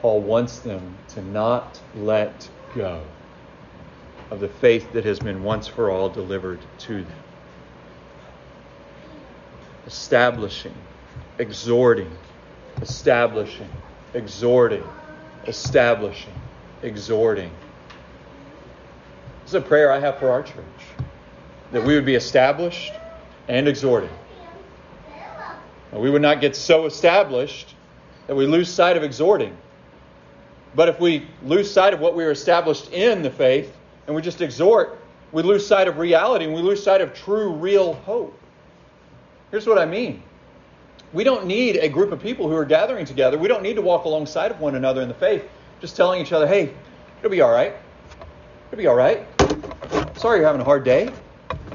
Paul 0.00 0.20
wants 0.20 0.60
them 0.60 0.96
to 1.08 1.22
not 1.22 1.80
let 1.96 2.48
go 2.76 3.00
of 4.30 4.40
the 4.40 4.48
faith 4.48 4.92
that 4.92 5.04
has 5.04 5.18
been 5.18 5.42
once 5.42 5.66
for 5.66 5.90
all 5.90 6.08
delivered 6.08 6.60
to 6.80 6.94
them 7.02 7.31
establishing, 9.92 10.74
exhorting, 11.38 12.10
establishing, 12.80 13.68
exhorting, 14.14 14.82
establishing, 15.46 16.32
exhorting. 16.82 17.50
This 19.42 19.50
is 19.50 19.54
a 19.54 19.60
prayer 19.60 19.92
I 19.92 20.00
have 20.00 20.18
for 20.18 20.30
our 20.30 20.42
church 20.42 20.64
that 21.72 21.84
we 21.84 21.94
would 21.94 22.06
be 22.06 22.14
established 22.14 22.94
and 23.48 23.68
exhorted. 23.68 24.10
And 25.92 26.00
we 26.00 26.08
would 26.08 26.22
not 26.22 26.40
get 26.40 26.56
so 26.56 26.86
established 26.86 27.74
that 28.28 28.34
we 28.34 28.46
lose 28.46 28.72
sight 28.72 28.96
of 28.96 29.02
exhorting. 29.02 29.54
But 30.74 30.88
if 30.88 31.00
we 31.00 31.28
lose 31.42 31.70
sight 31.70 31.92
of 31.92 32.00
what 32.00 32.14
we 32.14 32.24
are 32.24 32.30
established 32.30 32.90
in 32.92 33.20
the 33.20 33.30
faith 33.30 33.76
and 34.06 34.16
we 34.16 34.22
just 34.22 34.40
exhort, 34.40 34.98
we 35.32 35.42
lose 35.42 35.66
sight 35.66 35.86
of 35.86 35.98
reality 35.98 36.46
and 36.46 36.54
we 36.54 36.62
lose 36.62 36.82
sight 36.82 37.02
of 37.02 37.12
true, 37.12 37.52
real 37.52 37.92
hope. 37.92 38.38
Here's 39.52 39.66
what 39.66 39.78
I 39.78 39.84
mean. 39.84 40.22
We 41.12 41.24
don't 41.24 41.46
need 41.46 41.76
a 41.76 41.88
group 41.88 42.10
of 42.10 42.22
people 42.22 42.48
who 42.48 42.56
are 42.56 42.64
gathering 42.64 43.04
together. 43.04 43.36
We 43.36 43.48
don't 43.48 43.62
need 43.62 43.76
to 43.76 43.82
walk 43.82 44.06
alongside 44.06 44.50
of 44.50 44.58
one 44.60 44.76
another 44.76 45.02
in 45.02 45.08
the 45.08 45.14
faith, 45.14 45.44
just 45.78 45.94
telling 45.94 46.22
each 46.22 46.32
other, 46.32 46.46
hey, 46.46 46.72
it'll 47.18 47.30
be 47.30 47.42
all 47.42 47.52
right. 47.52 47.74
It'll 48.68 48.78
be 48.78 48.86
all 48.86 48.94
right. 48.94 49.26
Sorry 50.16 50.38
you're 50.38 50.46
having 50.46 50.62
a 50.62 50.64
hard 50.64 50.84
day. 50.84 51.12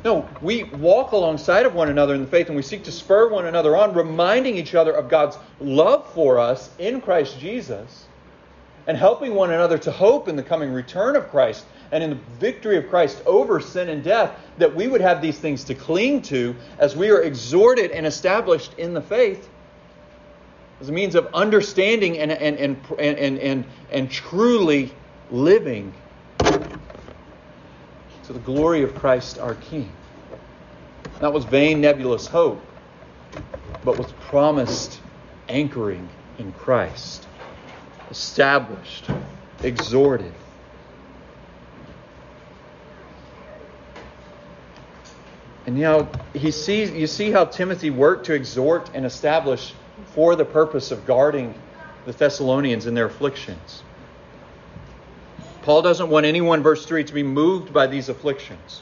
No, 0.04 0.28
we 0.42 0.64
walk 0.64 1.12
alongside 1.12 1.68
of 1.68 1.76
one 1.76 1.90
another 1.90 2.16
in 2.16 2.22
the 2.22 2.28
faith 2.28 2.48
and 2.48 2.56
we 2.56 2.64
seek 2.64 2.84
to 2.86 2.92
spur 2.92 3.30
one 3.30 3.46
another 3.46 3.78
on, 3.78 3.94
reminding 3.94 4.58
each 4.58 4.74
other 4.74 4.94
of 4.94 5.08
God's 5.08 5.38
love 5.60 6.12
for 6.14 6.40
us 6.40 6.72
in 6.80 7.00
Christ 7.00 7.40
Jesus 7.40 8.08
and 8.88 8.98
helping 8.98 9.36
one 9.36 9.52
another 9.52 9.78
to 9.78 9.92
hope 9.92 10.28
in 10.28 10.36
the 10.36 10.44
coming 10.44 10.72
return 10.72 11.16
of 11.16 11.30
Christ 11.30 11.66
and 11.92 12.04
in 12.04 12.10
the 12.12 12.20
victory 12.40 12.78
of 12.78 12.90
Christ 12.90 13.22
over 13.26 13.60
sin 13.60 13.90
and 13.90 14.04
death, 14.04 14.32
that 14.58 14.74
we 14.74 14.88
would 14.88 15.02
have 15.02 15.22
these 15.22 15.38
things 15.38 15.64
to 15.66 15.76
cling 15.76 16.22
to 16.24 16.56
as 16.80 16.96
we 16.96 17.10
are 17.10 17.22
exhorted 17.22 17.92
and 17.92 18.06
established 18.06 18.74
in 18.78 18.94
the 18.94 19.02
faith 19.02 19.50
as 20.80 20.90
a 20.90 20.92
means 20.92 21.16
of 21.16 21.28
understanding 21.34 22.18
and, 22.20 22.32
and, 22.32 22.58
and, 22.58 22.78
and, 23.00 23.40
and, 23.40 23.66
and 23.92 24.12
truly 24.12 24.92
living 25.32 25.94
to 26.40 28.34
the 28.34 28.40
glory 28.40 28.84
of 28.84 28.94
Christ 28.96 29.40
our 29.40 29.56
King. 29.56 29.92
That 31.20 31.34
was 31.34 31.46
vain, 31.46 31.82
nebulous 31.82 32.28
hope, 32.28 32.62
but 33.84 33.98
was 33.98 34.12
promised 34.22 35.00
anchoring 35.50 36.08
in 36.38 36.52
Christ, 36.52 37.27
established, 38.10 39.04
exhorted. 39.64 40.32
And 45.66 45.78
you 45.78 45.84
know, 45.84 46.08
he 46.34 46.52
sees, 46.52 46.92
you 46.92 47.08
see 47.08 47.32
how 47.32 47.46
Timothy 47.46 47.90
worked 47.90 48.28
to 48.28 48.34
exhort 48.34 48.90
and 48.94 49.06
establish 49.06 49.74
for 50.14 50.36
the 50.36 50.46
purpose 50.46 50.92
of 50.92 51.06
guarding 51.06 51.54
the 52.06 52.14
Thessalonians 52.14 52.88
in 52.88 52.94
their 52.94 53.08
afflictions. 53.08 53.84
Paul 55.62 55.82
doesn't 55.82 56.10
want 56.10 56.26
anyone, 56.26 56.64
verse 56.64 56.86
3, 56.86 57.04
to 57.04 57.14
be 57.14 57.24
moved 57.24 57.74
by 57.74 57.88
these 57.88 58.08
afflictions. 58.08 58.82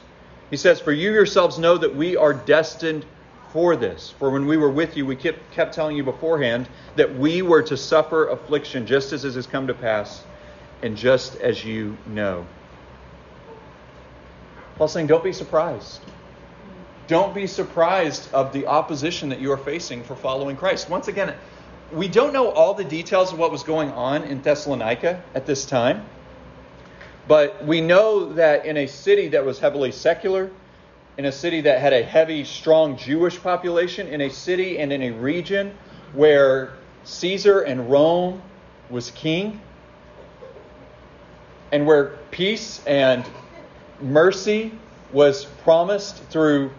He 0.50 0.56
says, 0.56 0.80
For 0.80 0.92
you 0.92 1.12
yourselves 1.12 1.58
know 1.58 1.76
that 1.76 1.96
we 1.96 2.16
are 2.16 2.32
destined 2.32 3.04
for 3.52 3.76
this. 3.76 4.10
For 4.18 4.30
when 4.30 4.46
we 4.46 4.56
were 4.56 4.70
with 4.70 4.96
you, 4.96 5.06
we 5.06 5.16
kept, 5.16 5.50
kept 5.52 5.74
telling 5.74 5.96
you 5.96 6.04
beforehand 6.04 6.68
that 6.96 7.16
we 7.16 7.42
were 7.42 7.62
to 7.62 7.76
suffer 7.76 8.28
affliction 8.28 8.86
just 8.86 9.12
as 9.12 9.24
it 9.24 9.34
has 9.34 9.46
come 9.46 9.66
to 9.66 9.74
pass, 9.74 10.24
and 10.82 10.96
just 10.96 11.36
as 11.36 11.64
you 11.64 11.96
know. 12.06 12.46
Paul's 14.76 14.92
saying, 14.92 15.06
don't 15.06 15.24
be 15.24 15.32
surprised. 15.32 16.00
Don't 17.06 17.34
be 17.34 17.46
surprised 17.46 18.32
of 18.34 18.52
the 18.52 18.66
opposition 18.66 19.28
that 19.30 19.40
you 19.40 19.52
are 19.52 19.56
facing 19.56 20.02
for 20.02 20.16
following 20.16 20.56
Christ. 20.56 20.90
Once 20.90 21.08
again, 21.08 21.34
we 21.92 22.08
don't 22.08 22.32
know 22.32 22.50
all 22.50 22.74
the 22.74 22.84
details 22.84 23.32
of 23.32 23.38
what 23.38 23.52
was 23.52 23.62
going 23.62 23.90
on 23.92 24.24
in 24.24 24.42
Thessalonica 24.42 25.22
at 25.34 25.46
this 25.46 25.64
time, 25.64 26.04
but 27.28 27.64
we 27.64 27.80
know 27.80 28.32
that 28.32 28.66
in 28.66 28.76
a 28.76 28.86
city 28.86 29.28
that 29.28 29.44
was 29.44 29.58
heavily 29.58 29.92
secular, 29.92 30.50
in 31.18 31.24
a 31.24 31.32
city 31.32 31.62
that 31.62 31.80
had 31.80 31.92
a 31.92 32.02
heavy, 32.02 32.44
strong 32.44 32.96
Jewish 32.96 33.40
population, 33.42 34.06
in 34.06 34.20
a 34.20 34.30
city 34.30 34.78
and 34.78 34.92
in 34.92 35.02
a 35.02 35.10
region 35.12 35.76
where 36.12 36.74
Caesar 37.04 37.60
and 37.60 37.90
Rome 37.90 38.42
was 38.90 39.10
king, 39.12 39.60
and 41.72 41.86
where 41.86 42.18
peace 42.30 42.82
and 42.86 43.24
mercy 44.00 44.72
was 45.12 45.44
promised 45.44 46.16
through 46.24 46.70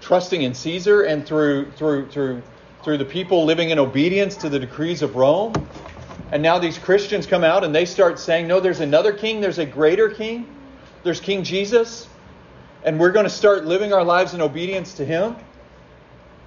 trusting 0.00 0.42
in 0.42 0.54
Caesar 0.54 1.02
and 1.02 1.26
through 1.26 1.70
through 1.72 2.08
through 2.10 2.42
through 2.84 2.98
the 2.98 3.04
people 3.04 3.44
living 3.44 3.70
in 3.70 3.78
obedience 3.78 4.36
to 4.36 4.48
the 4.48 4.58
decrees 4.58 5.02
of 5.02 5.16
Rome. 5.16 5.52
And 6.30 6.42
now 6.42 6.58
these 6.58 6.78
Christians 6.78 7.26
come 7.26 7.42
out 7.42 7.64
and 7.64 7.74
they 7.74 7.84
start 7.84 8.18
saying, 8.18 8.46
"No, 8.46 8.60
there's 8.60 8.80
another 8.80 9.12
king, 9.12 9.40
there's 9.40 9.58
a 9.58 9.66
greater 9.66 10.10
king. 10.10 10.46
There's 11.04 11.20
King 11.20 11.42
Jesus, 11.42 12.06
and 12.88 12.98
we're 12.98 13.12
going 13.12 13.24
to 13.24 13.30
start 13.30 13.66
living 13.66 13.92
our 13.92 14.02
lives 14.02 14.32
in 14.32 14.40
obedience 14.40 14.94
to 14.94 15.04
him." 15.04 15.36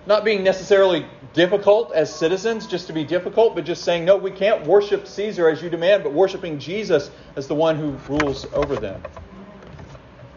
Not 0.08 0.26
being 0.26 0.44
necessarily 0.44 1.06
difficult 1.34 1.94
as 1.94 2.12
citizens, 2.12 2.66
just 2.66 2.88
to 2.88 2.94
be 2.94 3.04
difficult, 3.04 3.54
but 3.54 3.64
just 3.64 3.84
saying, 3.84 4.06
"No, 4.06 4.18
we 4.18 4.32
can't 4.32 4.66
worship 4.66 5.06
Caesar 5.06 5.48
as 5.48 5.62
you 5.62 5.70
demand, 5.70 6.02
but 6.02 6.12
worshiping 6.12 6.58
Jesus 6.58 7.12
as 7.36 7.46
the 7.46 7.54
one 7.54 7.76
who 7.76 7.92
rules 8.10 8.48
over 8.54 8.76
them." 8.76 9.04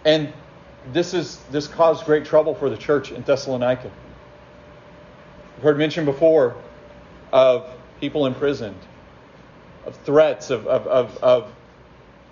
And 0.05 0.31
this 0.93 1.15
is 1.15 1.39
this 1.51 1.67
caused 1.67 2.05
great 2.05 2.27
trouble 2.27 2.55
for 2.55 2.69
the 2.69 2.77
church 2.77 3.11
in 3.11 3.23
Thessalonica. 3.23 3.91
We've 5.57 5.63
heard 5.63 5.79
mention 5.79 6.05
before 6.05 6.55
of 7.33 7.67
people 7.99 8.27
imprisoned, 8.27 8.77
of 9.87 9.97
threats, 10.05 10.51
of, 10.51 10.67
of, 10.67 10.87
of, 10.87 11.25
of 11.25 11.53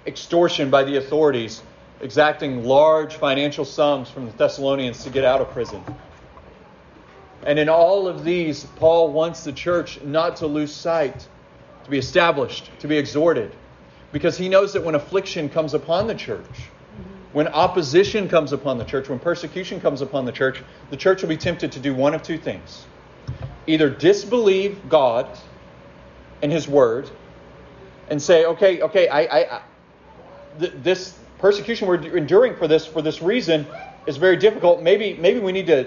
extortion 0.06 0.68
by 0.68 0.84
the 0.84 0.98
authorities, 0.98 1.62
exacting 2.02 2.64
large 2.64 3.14
financial 3.14 3.64
sums 3.64 4.10
from 4.10 4.26
the 4.26 4.32
Thessalonians 4.32 5.04
to 5.04 5.10
get 5.10 5.24
out 5.24 5.40
of 5.40 5.48
prison. 5.50 5.82
And 7.44 7.58
in 7.58 7.68
all 7.68 8.06
of 8.06 8.24
these, 8.24 8.64
Paul 8.76 9.12
wants 9.12 9.44
the 9.44 9.52
church 9.52 10.00
not 10.02 10.36
to 10.36 10.46
lose 10.46 10.74
sight, 10.74 11.28
to 11.84 11.90
be 11.90 11.98
established, 11.98 12.70
to 12.80 12.88
be 12.88 12.98
exhorted, 12.98 13.54
because 14.12 14.36
he 14.36 14.48
knows 14.48 14.72
that 14.74 14.84
when 14.84 14.94
affliction 14.94 15.48
comes 15.48 15.74
upon 15.74 16.06
the 16.06 16.14
church, 16.14 16.70
when 17.32 17.48
opposition 17.48 18.28
comes 18.28 18.52
upon 18.52 18.78
the 18.78 18.84
church, 18.84 19.08
when 19.08 19.18
persecution 19.18 19.80
comes 19.80 20.02
upon 20.02 20.24
the 20.26 20.32
church, 20.32 20.62
the 20.90 20.96
church 20.96 21.22
will 21.22 21.30
be 21.30 21.36
tempted 21.36 21.72
to 21.72 21.80
do 21.80 21.94
one 21.94 22.14
of 22.14 22.22
two 22.22 22.38
things 22.38 22.86
either 23.64 23.88
disbelieve 23.88 24.88
God 24.88 25.38
and 26.42 26.50
His 26.50 26.66
Word 26.66 27.08
and 28.08 28.20
say, 28.20 28.44
okay, 28.44 28.82
okay, 28.82 29.06
I, 29.06 29.20
I, 29.20 29.56
I 29.56 29.62
th- 30.58 30.72
this 30.82 31.16
persecution 31.42 31.88
we're 31.88 32.16
enduring 32.16 32.56
for 32.56 32.68
this 32.68 32.86
for 32.86 33.02
this 33.02 33.20
reason 33.20 33.66
is 34.06 34.16
very 34.16 34.36
difficult. 34.36 34.80
Maybe 34.80 35.14
maybe 35.14 35.40
we 35.40 35.52
need 35.52 35.66
to 35.66 35.86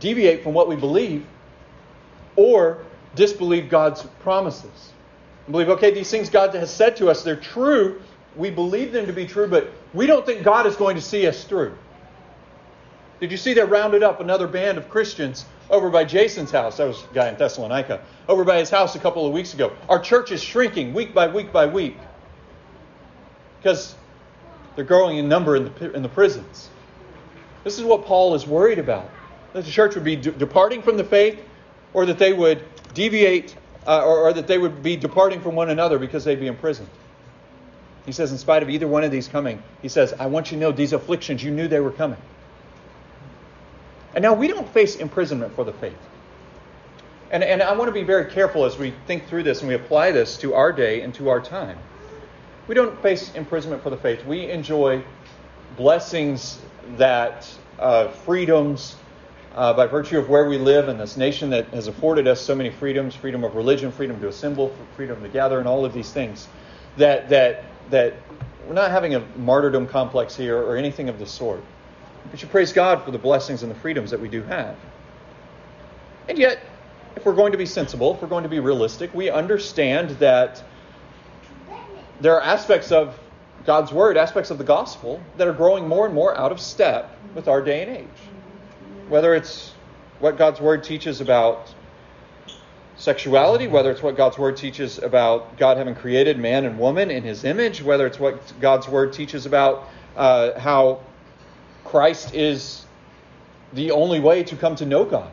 deviate 0.00 0.42
from 0.42 0.54
what 0.54 0.66
we 0.66 0.74
believe, 0.74 1.24
or 2.34 2.78
disbelieve 3.14 3.68
God's 3.68 4.02
promises. 4.20 4.92
And 5.46 5.52
believe, 5.52 5.68
okay, 5.70 5.92
these 5.92 6.10
things 6.10 6.30
God 6.30 6.54
has 6.54 6.72
said 6.72 6.96
to 6.96 7.10
us, 7.10 7.22
they're 7.22 7.36
true, 7.36 8.00
we 8.34 8.50
believe 8.50 8.92
them 8.92 9.06
to 9.06 9.12
be 9.12 9.26
true, 9.26 9.46
but 9.46 9.70
we 9.92 10.06
don't 10.06 10.24
think 10.24 10.42
God 10.42 10.66
is 10.66 10.76
going 10.76 10.96
to 10.96 11.02
see 11.02 11.26
us 11.26 11.44
through. 11.44 11.76
Did 13.20 13.32
you 13.32 13.36
see 13.36 13.54
they 13.54 13.62
rounded 13.62 14.02
up 14.02 14.20
another 14.20 14.46
band 14.46 14.78
of 14.78 14.88
Christians 14.88 15.44
over 15.68 15.90
by 15.90 16.04
Jason's 16.04 16.52
house? 16.52 16.76
That 16.76 16.86
was 16.86 17.02
a 17.02 17.14
guy 17.14 17.28
in 17.28 17.36
Thessalonica. 17.36 18.02
Over 18.28 18.44
by 18.44 18.58
his 18.58 18.70
house 18.70 18.94
a 18.94 19.00
couple 19.00 19.26
of 19.26 19.32
weeks 19.32 19.54
ago. 19.54 19.72
Our 19.88 19.98
church 19.98 20.30
is 20.30 20.42
shrinking 20.42 20.94
week 20.94 21.12
by 21.12 21.26
week 21.26 21.52
by 21.52 21.66
week 21.66 21.96
because 23.58 23.96
they're 24.78 24.84
growing 24.84 25.16
in 25.16 25.28
number 25.28 25.56
in 25.56 25.64
the, 25.64 25.92
in 25.92 26.02
the 26.04 26.08
prisons. 26.08 26.70
This 27.64 27.80
is 27.80 27.84
what 27.84 28.04
Paul 28.04 28.36
is 28.36 28.46
worried 28.46 28.78
about 28.78 29.10
that 29.52 29.64
the 29.64 29.70
church 29.72 29.96
would 29.96 30.04
be 30.04 30.14
de- 30.14 30.30
departing 30.30 30.82
from 30.82 30.96
the 30.96 31.02
faith 31.02 31.42
or 31.92 32.06
that 32.06 32.16
they 32.16 32.32
would 32.32 32.62
deviate 32.94 33.56
uh, 33.88 34.04
or, 34.04 34.28
or 34.28 34.32
that 34.32 34.46
they 34.46 34.56
would 34.56 34.80
be 34.80 34.94
departing 34.94 35.40
from 35.40 35.56
one 35.56 35.70
another 35.70 35.98
because 35.98 36.22
they'd 36.22 36.38
be 36.38 36.46
imprisoned. 36.46 36.88
He 38.06 38.12
says, 38.12 38.30
in 38.30 38.38
spite 38.38 38.62
of 38.62 38.70
either 38.70 38.86
one 38.86 39.02
of 39.02 39.10
these 39.10 39.26
coming, 39.26 39.60
he 39.82 39.88
says, 39.88 40.12
I 40.12 40.26
want 40.26 40.52
you 40.52 40.58
to 40.58 40.60
know 40.60 40.70
these 40.70 40.92
afflictions, 40.92 41.42
you 41.42 41.50
knew 41.50 41.66
they 41.66 41.80
were 41.80 41.90
coming. 41.90 42.20
And 44.14 44.22
now 44.22 44.34
we 44.34 44.46
don't 44.46 44.68
face 44.68 44.94
imprisonment 44.94 45.56
for 45.56 45.64
the 45.64 45.72
faith. 45.72 45.98
And, 47.32 47.42
and 47.42 47.64
I 47.64 47.72
want 47.72 47.88
to 47.88 47.92
be 47.92 48.04
very 48.04 48.30
careful 48.30 48.64
as 48.64 48.78
we 48.78 48.94
think 49.08 49.26
through 49.26 49.42
this 49.42 49.58
and 49.58 49.68
we 49.68 49.74
apply 49.74 50.12
this 50.12 50.36
to 50.36 50.54
our 50.54 50.70
day 50.70 51.00
and 51.00 51.12
to 51.14 51.30
our 51.30 51.40
time. 51.40 51.78
We 52.68 52.74
don't 52.74 53.00
face 53.02 53.32
imprisonment 53.34 53.82
for 53.82 53.90
the 53.90 53.96
faith. 53.96 54.24
We 54.26 54.50
enjoy 54.50 55.02
blessings 55.76 56.60
that, 56.98 57.48
uh, 57.78 58.08
freedoms, 58.08 58.96
uh, 59.56 59.72
by 59.72 59.86
virtue 59.86 60.18
of 60.18 60.28
where 60.28 60.46
we 60.48 60.58
live 60.58 60.90
in 60.90 60.98
this 60.98 61.16
nation 61.16 61.50
that 61.50 61.68
has 61.68 61.86
afforded 61.86 62.28
us 62.28 62.40
so 62.40 62.54
many 62.54 62.68
freedoms 62.68 63.14
freedom 63.14 63.42
of 63.42 63.56
religion, 63.56 63.90
freedom 63.90 64.20
to 64.20 64.28
assemble, 64.28 64.72
freedom 64.96 65.20
to 65.22 65.28
gather, 65.28 65.58
and 65.58 65.66
all 65.66 65.86
of 65.86 65.94
these 65.94 66.12
things 66.12 66.46
that, 66.98 67.30
that 67.30 67.64
that 67.90 68.14
we're 68.66 68.74
not 68.74 68.90
having 68.90 69.14
a 69.14 69.20
martyrdom 69.38 69.86
complex 69.86 70.36
here 70.36 70.58
or 70.58 70.76
anything 70.76 71.08
of 71.08 71.18
the 71.18 71.26
sort. 71.26 71.62
We 72.30 72.36
should 72.36 72.50
praise 72.50 72.72
God 72.72 73.02
for 73.02 73.10
the 73.10 73.18
blessings 73.18 73.62
and 73.62 73.70
the 73.70 73.76
freedoms 73.76 74.10
that 74.10 74.20
we 74.20 74.28
do 74.28 74.42
have. 74.42 74.76
And 76.28 76.36
yet, 76.36 76.60
if 77.16 77.24
we're 77.24 77.34
going 77.34 77.52
to 77.52 77.58
be 77.58 77.64
sensible, 77.64 78.14
if 78.14 78.20
we're 78.20 78.28
going 78.28 78.42
to 78.42 78.50
be 78.50 78.60
realistic, 78.60 79.14
we 79.14 79.30
understand 79.30 80.10
that 80.18 80.62
there 82.20 82.34
are 82.34 82.42
aspects 82.42 82.92
of 82.92 83.18
God's 83.64 83.92
Word, 83.92 84.16
aspects 84.16 84.50
of 84.50 84.58
the 84.58 84.64
gospel, 84.64 85.20
that 85.36 85.46
are 85.46 85.52
growing 85.52 85.86
more 85.86 86.06
and 86.06 86.14
more 86.14 86.36
out 86.36 86.52
of 86.52 86.60
step 86.60 87.16
with 87.34 87.48
our 87.48 87.62
day 87.62 87.82
and 87.82 87.96
age. 87.98 88.06
Whether 89.08 89.34
it's 89.34 89.72
what 90.20 90.36
God's 90.36 90.60
Word 90.60 90.84
teaches 90.84 91.20
about 91.20 91.72
sexuality, 92.96 93.68
whether 93.68 93.90
it's 93.90 94.02
what 94.02 94.16
God's 94.16 94.38
Word 94.38 94.56
teaches 94.56 94.98
about 94.98 95.56
God 95.56 95.76
having 95.76 95.94
created 95.94 96.38
man 96.38 96.64
and 96.64 96.78
woman 96.78 97.10
in 97.10 97.22
His 97.22 97.44
image, 97.44 97.82
whether 97.82 98.06
it's 98.06 98.18
what 98.18 98.60
God's 98.60 98.88
Word 98.88 99.12
teaches 99.12 99.46
about 99.46 99.88
uh, 100.16 100.58
how 100.58 101.00
Christ 101.84 102.34
is 102.34 102.84
the 103.72 103.92
only 103.92 104.18
way 104.18 104.42
to 104.44 104.56
come 104.56 104.76
to 104.76 104.86
know 104.86 105.04
God, 105.04 105.30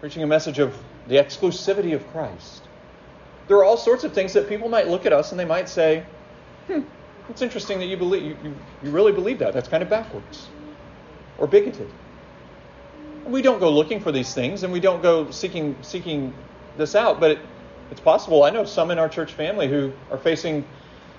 preaching 0.00 0.22
a 0.22 0.26
message 0.26 0.58
of 0.58 0.76
the 1.06 1.16
exclusivity 1.16 1.94
of 1.94 2.06
Christ. 2.10 2.62
There 3.48 3.56
are 3.58 3.64
all 3.64 3.76
sorts 3.76 4.04
of 4.04 4.12
things 4.12 4.32
that 4.32 4.48
people 4.48 4.68
might 4.68 4.88
look 4.88 5.06
at 5.06 5.12
us 5.12 5.30
and 5.30 5.38
they 5.38 5.44
might 5.44 5.68
say, 5.68 6.04
hmm, 6.66 6.80
it's 7.28 7.42
interesting 7.42 7.78
that 7.78 7.86
you 7.86 7.96
believe 7.96 8.22
you, 8.22 8.36
you, 8.42 8.54
you 8.82 8.90
really 8.90 9.12
believe 9.12 9.38
that. 9.38 9.52
That's 9.52 9.68
kind 9.68 9.82
of 9.82 9.88
backwards 9.88 10.48
or 11.38 11.46
bigoted. 11.46 11.90
we 13.26 13.42
don't 13.42 13.60
go 13.60 13.70
looking 13.70 14.00
for 14.00 14.12
these 14.12 14.32
things 14.34 14.62
and 14.62 14.72
we 14.72 14.80
don't 14.80 15.02
go 15.02 15.30
seeking 15.30 15.76
seeking 15.82 16.32
this 16.76 16.94
out, 16.94 17.20
but 17.20 17.32
it, 17.32 17.38
it's 17.90 18.00
possible. 18.00 18.44
I 18.44 18.50
know 18.50 18.64
some 18.64 18.90
in 18.90 18.98
our 18.98 19.08
church 19.08 19.32
family 19.32 19.68
who 19.68 19.92
are 20.10 20.18
facing 20.18 20.64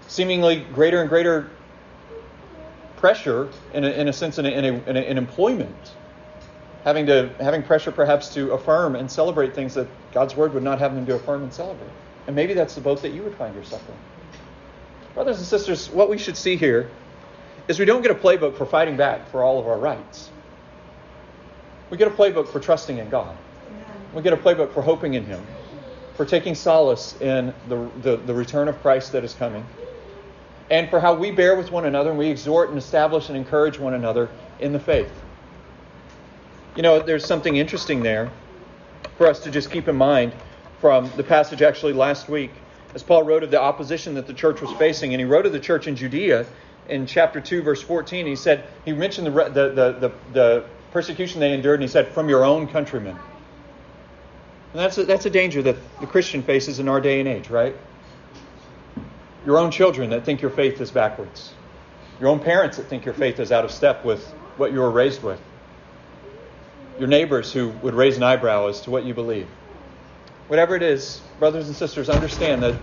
seemingly 0.07 0.65
greater 0.73 1.01
and 1.01 1.09
greater 1.09 1.49
pressure, 2.97 3.49
in 3.73 3.83
a, 3.83 3.89
in 3.89 4.07
a 4.07 4.13
sense, 4.13 4.37
in, 4.39 4.45
a, 4.45 4.49
in, 4.49 4.65
a, 4.65 4.99
in 4.99 5.17
employment, 5.17 5.93
having 6.83 7.05
to 7.05 7.29
having 7.39 7.61
pressure 7.61 7.91
perhaps 7.91 8.33
to 8.33 8.51
affirm 8.53 8.95
and 8.95 9.11
celebrate 9.11 9.53
things 9.53 9.73
that 9.75 9.87
God's 10.11 10.35
word 10.35 10.53
would 10.53 10.63
not 10.63 10.79
have 10.79 10.95
them 10.95 11.05
to 11.05 11.15
affirm 11.15 11.43
and 11.43 11.53
celebrate. 11.53 11.89
And 12.27 12.35
maybe 12.35 12.53
that's 12.53 12.75
the 12.75 12.81
boat 12.81 13.01
that 13.01 13.09
you 13.09 13.23
would 13.23 13.35
find 13.35 13.55
yourself 13.55 13.87
in. 13.87 13.95
Brothers 15.13 15.37
and 15.37 15.45
sisters, 15.45 15.89
what 15.89 16.09
we 16.09 16.17
should 16.17 16.35
see 16.35 16.55
here 16.55 16.89
is 17.67 17.79
we 17.79 17.85
don't 17.85 18.01
get 18.01 18.11
a 18.11 18.15
playbook 18.15 18.57
for 18.57 18.65
fighting 18.65 18.97
back 18.97 19.29
for 19.29 19.43
all 19.43 19.59
of 19.59 19.67
our 19.67 19.77
rights. 19.77 20.29
We 21.89 21.97
get 21.97 22.07
a 22.07 22.11
playbook 22.11 22.47
for 22.47 22.59
trusting 22.59 22.97
in 22.97 23.09
God. 23.09 23.35
We 24.13 24.21
get 24.21 24.33
a 24.33 24.37
playbook 24.37 24.73
for 24.73 24.81
hoping 24.81 25.13
in 25.13 25.25
Him, 25.25 25.45
for 26.15 26.25
taking 26.25 26.55
solace 26.55 27.19
in 27.21 27.53
the, 27.69 27.89
the, 28.01 28.17
the 28.17 28.33
return 28.33 28.67
of 28.67 28.81
Christ 28.81 29.11
that 29.11 29.23
is 29.23 29.33
coming, 29.33 29.65
and 30.69 30.89
for 30.89 30.99
how 30.99 31.15
we 31.15 31.31
bear 31.31 31.55
with 31.55 31.71
one 31.71 31.85
another 31.85 32.09
and 32.09 32.19
we 32.19 32.27
exhort 32.29 32.69
and 32.69 32.77
establish 32.77 33.29
and 33.29 33.37
encourage 33.37 33.77
one 33.77 33.93
another 33.93 34.29
in 34.59 34.73
the 34.73 34.79
faith. 34.79 35.11
You 36.75 36.81
know, 36.81 36.99
there's 36.99 37.25
something 37.25 37.55
interesting 37.55 38.03
there 38.03 38.31
for 39.17 39.27
us 39.27 39.39
to 39.41 39.51
just 39.51 39.71
keep 39.71 39.87
in 39.87 39.95
mind 39.95 40.33
from 40.85 41.09
the 41.17 41.23
passage 41.23 41.63
actually 41.63 41.93
last 41.93 42.29
week, 42.29 42.51
as 42.93 43.01
Paul 43.01 43.23
wrote 43.23 43.41
of 43.41 43.49
the 43.49 43.59
opposition 43.59 44.13
that 44.13 44.27
the 44.27 44.35
church 44.35 44.61
was 44.61 44.71
facing, 44.73 45.15
and 45.15 45.19
he 45.19 45.25
wrote 45.25 45.47
of 45.47 45.51
the 45.51 45.59
church 45.59 45.87
in 45.87 45.95
Judea 45.95 46.45
in 46.87 47.07
chapter 47.07 47.41
2, 47.41 47.63
verse 47.63 47.81
14. 47.81 48.27
He 48.27 48.35
said, 48.35 48.65
he 48.85 48.93
mentioned 48.93 49.25
the, 49.25 49.31
the, 49.31 49.69
the, 49.99 50.11
the, 50.31 50.65
persecution 50.91 51.39
they 51.39 51.53
endured, 51.53 51.79
and 51.79 51.81
he 51.81 51.87
said, 51.87 52.09
from 52.09 52.29
your 52.29 52.45
own 52.45 52.67
countrymen. 52.67 53.15
And 53.15 54.79
that's 54.79 54.99
a, 54.99 55.05
that's 55.05 55.25
a 55.25 55.31
danger 55.31 55.63
that 55.63 55.75
the 56.01 56.05
Christian 56.05 56.43
faces 56.43 56.77
in 56.77 56.87
our 56.87 57.01
day 57.01 57.19
and 57.19 57.27
age, 57.27 57.49
right? 57.49 57.75
Your 59.43 59.57
own 59.57 59.71
children 59.71 60.11
that 60.11 60.23
think 60.23 60.43
your 60.43 60.51
faith 60.51 60.79
is 60.81 60.91
backwards. 60.91 61.51
Your 62.19 62.29
own 62.29 62.39
parents 62.39 62.77
that 62.77 62.83
think 62.83 63.05
your 63.05 63.15
faith 63.15 63.39
is 63.39 63.51
out 63.51 63.65
of 63.65 63.71
step 63.71 64.05
with 64.05 64.23
what 64.57 64.71
you 64.71 64.81
were 64.81 64.91
raised 64.91 65.23
with. 65.23 65.41
Your 66.99 67.07
neighbors 67.07 67.51
who 67.51 67.69
would 67.81 67.95
raise 67.95 68.17
an 68.17 68.23
eyebrow 68.23 68.67
as 68.67 68.81
to 68.81 68.91
what 68.91 69.03
you 69.03 69.15
believe. 69.15 69.47
Whatever 70.47 70.75
it 70.75 70.83
is, 70.83 71.21
brothers 71.39 71.67
and 71.67 71.75
sisters, 71.75 72.09
understand 72.09 72.61
that 72.63 72.75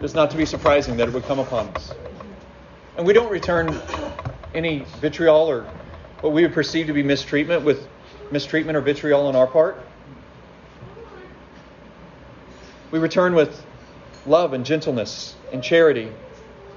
it's 0.00 0.14
not 0.14 0.30
to 0.30 0.36
be 0.36 0.46
surprising 0.46 0.96
that 0.98 1.08
it 1.08 1.14
would 1.14 1.24
come 1.24 1.38
upon 1.38 1.66
us. 1.68 1.94
And 2.96 3.06
we 3.06 3.12
don't 3.12 3.30
return 3.30 3.80
any 4.54 4.84
vitriol 5.00 5.48
or 5.48 5.66
what 6.20 6.32
we 6.32 6.42
would 6.42 6.52
perceive 6.52 6.86
to 6.86 6.92
be 6.92 7.02
mistreatment 7.02 7.64
with 7.64 7.86
mistreatment 8.30 8.76
or 8.76 8.80
vitriol 8.80 9.26
on 9.26 9.34
our 9.34 9.46
part. 9.46 9.80
We 12.90 12.98
return 12.98 13.34
with 13.34 13.64
love 14.26 14.52
and 14.52 14.64
gentleness 14.64 15.34
and 15.52 15.62
charity 15.62 16.12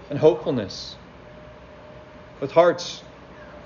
and 0.09 0.17
hopefulness, 0.17 0.95
with 2.39 2.51
hearts 2.51 3.03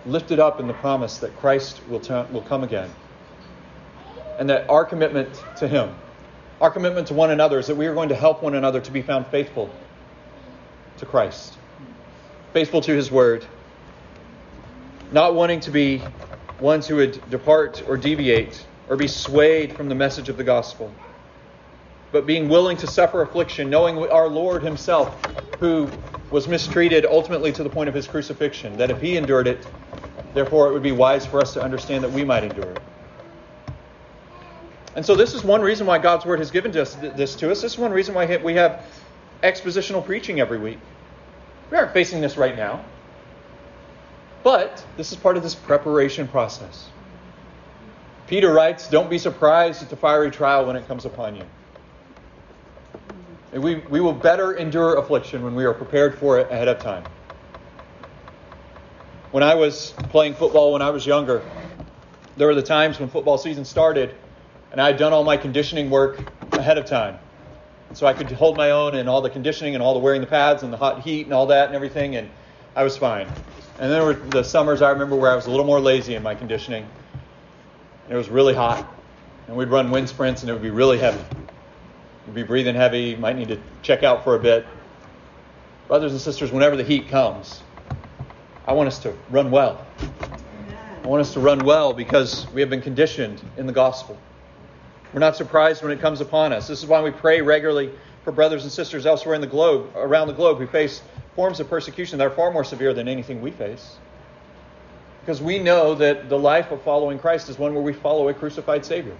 lifted 0.05 0.39
up 0.39 0.59
in 0.59 0.67
the 0.67 0.73
promise 0.73 1.19
that 1.19 1.35
Christ 1.37 1.81
will, 1.87 1.99
will 2.31 2.41
come 2.41 2.63
again, 2.63 2.89
and 4.37 4.49
that 4.49 4.69
our 4.69 4.85
commitment 4.85 5.43
to 5.57 5.67
Him, 5.67 5.93
our 6.61 6.69
commitment 6.69 7.07
to 7.07 7.13
one 7.13 7.31
another, 7.31 7.59
is 7.59 7.67
that 7.67 7.75
we 7.75 7.87
are 7.87 7.93
going 7.93 8.09
to 8.09 8.15
help 8.15 8.43
one 8.43 8.55
another 8.55 8.81
to 8.81 8.91
be 8.91 9.01
found 9.01 9.27
faithful 9.27 9.69
to 10.97 11.05
Christ, 11.05 11.57
faithful 12.53 12.81
to 12.81 12.93
His 12.93 13.11
Word, 13.11 13.45
not 15.11 15.35
wanting 15.35 15.61
to 15.61 15.71
be 15.71 16.01
ones 16.59 16.87
who 16.87 16.97
would 16.97 17.29
depart 17.29 17.83
or 17.87 17.97
deviate 17.97 18.65
or 18.89 18.97
be 18.97 19.07
swayed 19.07 19.73
from 19.73 19.87
the 19.87 19.95
message 19.95 20.29
of 20.29 20.37
the 20.37 20.43
gospel 20.43 20.91
but 22.11 22.25
being 22.25 22.49
willing 22.49 22.77
to 22.77 22.87
suffer 22.87 23.21
affliction, 23.21 23.69
knowing 23.69 23.97
our 24.09 24.27
Lord 24.27 24.63
Himself, 24.63 25.27
who 25.59 25.91
was 26.31 26.47
mistreated 26.47 27.05
ultimately 27.05 27.51
to 27.53 27.63
the 27.63 27.69
point 27.69 27.89
of 27.89 27.95
His 27.95 28.07
crucifixion, 28.07 28.77
that 28.77 28.89
if 28.89 29.01
He 29.01 29.17
endured 29.17 29.47
it, 29.47 29.67
therefore 30.33 30.69
it 30.69 30.73
would 30.73 30.83
be 30.83 30.91
wise 30.91 31.25
for 31.25 31.41
us 31.41 31.53
to 31.53 31.63
understand 31.63 32.03
that 32.03 32.11
we 32.11 32.23
might 32.23 32.43
endure 32.43 32.71
it. 32.71 32.81
And 34.99 35.05
so, 35.05 35.15
this 35.15 35.33
is 35.33 35.45
one 35.45 35.61
reason 35.61 35.87
why 35.87 35.97
God's 35.97 36.25
Word 36.25 36.39
has 36.39 36.51
given 36.51 36.77
us 36.77 36.93
this 36.95 37.33
to 37.35 37.49
us. 37.51 37.61
This 37.61 37.71
is 37.71 37.77
one 37.79 37.93
reason 37.93 38.13
why 38.13 38.35
we 38.35 38.55
have 38.55 38.85
expositional 39.41 40.05
preaching 40.05 40.41
every 40.41 40.57
week. 40.57 40.77
We 41.71 41.77
aren't 41.77 41.93
facing 41.93 42.19
this 42.19 42.35
right 42.35 42.53
now. 42.53 42.83
But 44.43 44.85
this 44.97 45.13
is 45.13 45.17
part 45.17 45.37
of 45.37 45.43
this 45.43 45.55
preparation 45.55 46.27
process. 46.27 46.89
Peter 48.27 48.51
writes, 48.51 48.89
Don't 48.89 49.09
be 49.09 49.17
surprised 49.17 49.81
at 49.81 49.89
the 49.89 49.95
fiery 49.95 50.31
trial 50.31 50.65
when 50.65 50.75
it 50.75 50.85
comes 50.85 51.05
upon 51.05 51.37
you. 51.37 51.45
We, 53.53 53.75
we 53.75 54.01
will 54.01 54.11
better 54.11 54.51
endure 54.51 54.97
affliction 54.97 55.45
when 55.45 55.55
we 55.55 55.63
are 55.63 55.73
prepared 55.73 56.15
for 56.15 56.39
it 56.39 56.51
ahead 56.51 56.67
of 56.67 56.79
time. 56.79 57.05
When 59.31 59.43
I 59.43 59.55
was 59.55 59.93
playing 60.09 60.33
football 60.33 60.73
when 60.73 60.81
I 60.81 60.89
was 60.89 61.05
younger, 61.05 61.41
there 62.35 62.47
were 62.47 62.55
the 62.55 62.61
times 62.61 62.99
when 62.99 63.07
football 63.07 63.37
season 63.37 63.63
started 63.63 64.13
and 64.71 64.81
I 64.81 64.87
had 64.87 64.97
done 64.97 65.13
all 65.13 65.23
my 65.23 65.37
conditioning 65.37 65.89
work 65.89 66.19
ahead 66.53 66.77
of 66.77 66.85
time. 66.85 67.17
So 67.93 68.05
I 68.05 68.13
could 68.13 68.31
hold 68.31 68.55
my 68.55 68.71
own 68.71 68.95
and 68.95 69.09
all 69.09 69.21
the 69.21 69.29
conditioning 69.29 69.73
and 69.73 69.83
all 69.83 69.93
the 69.93 69.99
wearing 69.99 70.21
the 70.21 70.27
pads 70.27 70.61
and 70.61 70.71
the 70.71 70.77
hot 70.77 71.01
heat 71.01 71.25
and 71.25 71.33
all 71.33 71.47
that 71.47 71.67
and 71.67 71.75
everything, 71.75 72.15
and 72.15 72.29
I 72.75 72.83
was 72.83 72.95
fine. 72.95 73.27
And 73.79 73.91
then 73.91 74.03
were 74.03 74.13
the 74.13 74.43
summers 74.43 74.81
I 74.81 74.91
remember 74.91 75.15
where 75.15 75.31
I 75.31 75.35
was 75.35 75.47
a 75.47 75.49
little 75.49 75.65
more 75.65 75.79
lazy 75.79 76.15
in 76.15 76.21
my 76.21 76.35
conditioning. 76.35 76.83
And 78.03 78.13
it 78.13 78.17
was 78.17 78.29
really 78.29 78.53
hot. 78.53 78.87
And 79.47 79.55
we'd 79.55 79.69
run 79.69 79.89
wind 79.89 80.09
sprints 80.09 80.41
and 80.41 80.49
it 80.49 80.53
would 80.53 80.61
be 80.61 80.69
really 80.69 80.99
heavy. 80.99 81.23
You'd 82.27 82.35
be 82.35 82.43
breathing 82.43 82.75
heavy, 82.75 83.15
might 83.15 83.37
need 83.37 83.47
to 83.47 83.59
check 83.81 84.03
out 84.03 84.23
for 84.23 84.35
a 84.35 84.39
bit. 84.39 84.67
Brothers 85.87 86.11
and 86.11 86.21
sisters, 86.21 86.51
whenever 86.51 86.75
the 86.75 86.83
heat 86.83 87.07
comes, 87.07 87.63
I 88.67 88.73
want 88.73 88.87
us 88.87 88.99
to 88.99 89.15
run 89.31 89.49
well. 89.49 89.83
I 91.03 91.07
want 91.07 91.21
us 91.21 91.33
to 91.33 91.39
run 91.39 91.65
well 91.65 91.93
because 91.93 92.45
we 92.53 92.61
have 92.61 92.69
been 92.69 92.81
conditioned 92.81 93.41
in 93.57 93.65
the 93.65 93.73
gospel. 93.73 94.19
We're 95.13 95.19
not 95.19 95.35
surprised 95.35 95.81
when 95.81 95.91
it 95.91 95.99
comes 95.99 96.21
upon 96.21 96.53
us. 96.53 96.67
This 96.67 96.79
is 96.79 96.85
why 96.85 97.01
we 97.01 97.11
pray 97.11 97.41
regularly 97.41 97.91
for 98.23 98.31
brothers 98.31 98.63
and 98.63 98.71
sisters 98.71 99.05
elsewhere 99.05 99.35
in 99.35 99.41
the 99.41 99.47
globe, 99.47 99.89
around 99.95 100.27
the 100.27 100.33
globe, 100.33 100.59
who 100.59 100.67
face 100.67 101.01
forms 101.35 101.59
of 101.59 101.69
persecution 101.69 102.17
that 102.19 102.27
are 102.27 102.31
far 102.31 102.51
more 102.51 102.63
severe 102.63 102.93
than 102.93 103.07
anything 103.07 103.41
we 103.41 103.51
face. 103.51 103.97
Because 105.21 105.41
we 105.41 105.59
know 105.59 105.95
that 105.95 106.29
the 106.29 106.37
life 106.37 106.71
of 106.71 106.81
following 106.83 107.17
Christ 107.17 107.49
is 107.49 107.57
one 107.57 107.73
where 107.73 107.83
we 107.83 107.93
follow 107.93 108.29
a 108.29 108.33
crucified 108.33 108.85
Savior. 108.85 109.15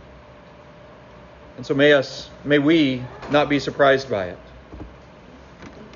And 1.58 1.66
so 1.66 1.74
may 1.74 1.94
us 1.94 2.30
may 2.44 2.60
we 2.60 3.04
not 3.32 3.50
be 3.50 3.60
surprised 3.60 4.10
by 4.10 4.26
it. 4.26 4.38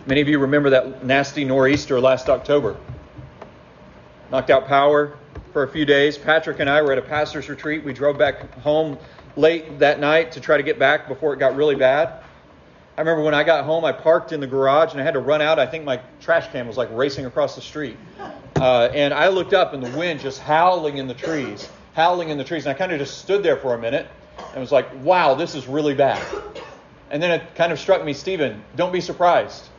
Many 0.06 0.22
of 0.22 0.28
you 0.28 0.40
remember 0.40 0.72
that 0.72 1.06
nasty 1.06 1.46
nor'easter 1.46 2.02
last 2.02 2.30
October. 2.30 2.76
Knocked 4.32 4.50
out 4.50 4.68
power 4.68 5.18
for 5.54 5.64
a 5.64 5.68
few 5.68 5.86
days. 5.86 6.18
Patrick 6.18 6.60
and 6.60 6.70
I 6.70 6.82
were 6.82 6.92
at 6.92 6.98
a 6.98 7.04
pastor's 7.04 7.48
retreat. 7.48 7.84
We 7.84 7.94
drove 7.94 8.18
back 8.18 8.54
home 8.56 8.98
late 9.36 9.80
that 9.80 10.00
night 10.00 10.34
to 10.34 10.42
try 10.42 10.58
to 10.58 10.64
get 10.64 10.80
back 10.80 11.08
before 11.08 11.34
it 11.34 11.40
got 11.40 11.56
really 11.56 11.76
bad. 11.76 12.24
I 12.96 13.02
remember 13.02 13.24
when 13.24 13.34
I 13.34 13.44
got 13.44 13.66
home, 13.66 13.86
I 13.86 13.92
parked 13.92 14.32
in 14.34 14.40
the 14.40 14.48
garage 14.48 14.92
and 14.92 15.02
I 15.02 15.04
had 15.04 15.16
to 15.16 15.20
run 15.20 15.42
out. 15.42 15.58
I 15.58 15.66
think 15.66 15.84
my 15.84 16.00
trash 16.22 16.52
can 16.52 16.68
was 16.68 16.78
like 16.78 16.90
racing 16.92 17.26
across 17.26 17.56
the 17.56 17.62
street. 17.62 17.98
Uh, 18.56 18.90
and 18.94 19.14
I 19.14 19.30
looked 19.30 19.54
up 19.54 19.74
and 19.74 19.84
the 19.84 19.98
wind 19.98 20.20
just 20.20 20.40
howling 20.40 20.98
in 20.98 21.08
the 21.08 21.16
trees, 21.16 21.68
howling 21.96 22.30
in 22.30 22.38
the 22.38 22.44
trees. 22.44 22.66
And 22.66 22.76
I 22.76 22.78
kind 22.78 22.92
of 22.92 23.00
just 23.00 23.18
stood 23.18 23.42
there 23.42 23.58
for 23.58 23.74
a 23.74 23.80
minute 23.80 24.08
and 24.38 24.62
was 24.62 24.72
like, 24.72 24.88
wow, 25.04 25.34
this 25.34 25.56
is 25.56 25.68
really 25.68 25.96
bad. 25.96 26.24
And 27.10 27.22
then 27.22 27.32
it 27.32 27.56
kind 27.56 27.72
of 27.72 27.80
struck 27.80 28.04
me, 28.06 28.14
Stephen, 28.14 28.64
don't 28.76 28.94
be 28.94 29.02
surprised. 29.02 29.70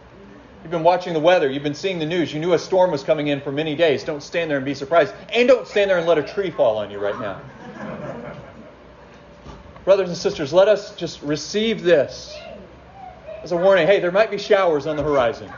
You've 0.62 0.72
been 0.72 0.82
watching 0.82 1.12
the 1.12 1.20
weather, 1.20 1.50
you've 1.50 1.62
been 1.62 1.74
seeing 1.74 1.98
the 1.98 2.06
news, 2.06 2.32
you 2.32 2.40
knew 2.40 2.54
a 2.54 2.58
storm 2.58 2.90
was 2.90 3.04
coming 3.04 3.28
in 3.28 3.40
for 3.42 3.52
many 3.52 3.76
days. 3.76 4.02
Don't 4.02 4.22
stand 4.22 4.50
there 4.50 4.56
and 4.56 4.64
be 4.64 4.74
surprised. 4.74 5.14
And 5.32 5.46
don't 5.46 5.68
stand 5.68 5.90
there 5.90 5.98
and 5.98 6.06
let 6.06 6.16
a 6.18 6.22
tree 6.22 6.50
fall 6.50 6.78
on 6.78 6.90
you 6.90 6.98
right 6.98 7.18
now. 7.20 7.40
Brothers 9.84 10.08
and 10.08 10.16
sisters, 10.16 10.52
let 10.52 10.68
us 10.68 10.94
just 10.96 11.22
receive 11.22 11.82
this 11.82 12.40
as 13.42 13.52
a 13.52 13.56
warning. 13.56 13.86
Hey, 13.86 14.00
there 14.00 14.12
might 14.12 14.30
be 14.30 14.38
showers 14.38 14.86
on 14.86 14.96
the 14.96 15.02
horizon. 15.02 15.50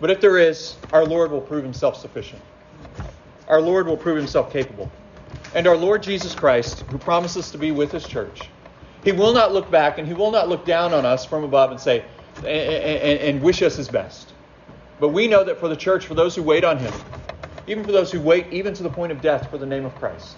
But 0.00 0.10
if 0.10 0.20
there 0.20 0.38
is, 0.38 0.76
our 0.92 1.04
Lord 1.04 1.30
will 1.30 1.40
prove 1.40 1.64
himself 1.64 1.96
sufficient. 1.96 2.42
Our 3.46 3.60
Lord 3.60 3.86
will 3.86 3.96
prove 3.96 4.16
himself 4.16 4.52
capable 4.52 4.90
and 5.54 5.66
our 5.66 5.76
Lord 5.76 6.02
Jesus 6.02 6.34
Christ, 6.34 6.84
who 6.90 6.98
promises 6.98 7.50
to 7.52 7.58
be 7.58 7.70
with 7.70 7.90
his 7.92 8.06
church. 8.06 8.48
He 9.04 9.12
will 9.12 9.32
not 9.32 9.52
look 9.52 9.70
back 9.70 9.98
and 9.98 10.06
he 10.06 10.14
will 10.14 10.30
not 10.30 10.48
look 10.48 10.64
down 10.64 10.92
on 10.92 11.06
us 11.06 11.24
from 11.24 11.44
above 11.44 11.70
and 11.70 11.80
say, 11.80 12.04
and, 12.38 13.20
and, 13.20 13.42
wish 13.42 13.62
us 13.62 13.76
his 13.76 13.88
best. 13.88 14.32
But 15.00 15.08
we 15.08 15.26
know 15.26 15.44
that 15.44 15.58
for 15.58 15.68
the 15.68 15.76
church, 15.76 16.06
for 16.06 16.14
those 16.14 16.34
who 16.34 16.42
wait 16.42 16.64
on 16.64 16.78
him, 16.78 16.92
even 17.66 17.84
for 17.84 17.92
those 17.92 18.12
who 18.12 18.20
wait 18.20 18.46
even 18.52 18.74
to 18.74 18.82
the 18.82 18.90
point 18.90 19.10
of 19.10 19.20
death 19.20 19.50
for 19.50 19.58
the 19.58 19.66
name 19.66 19.84
of 19.84 19.96
Christ, 19.98 20.36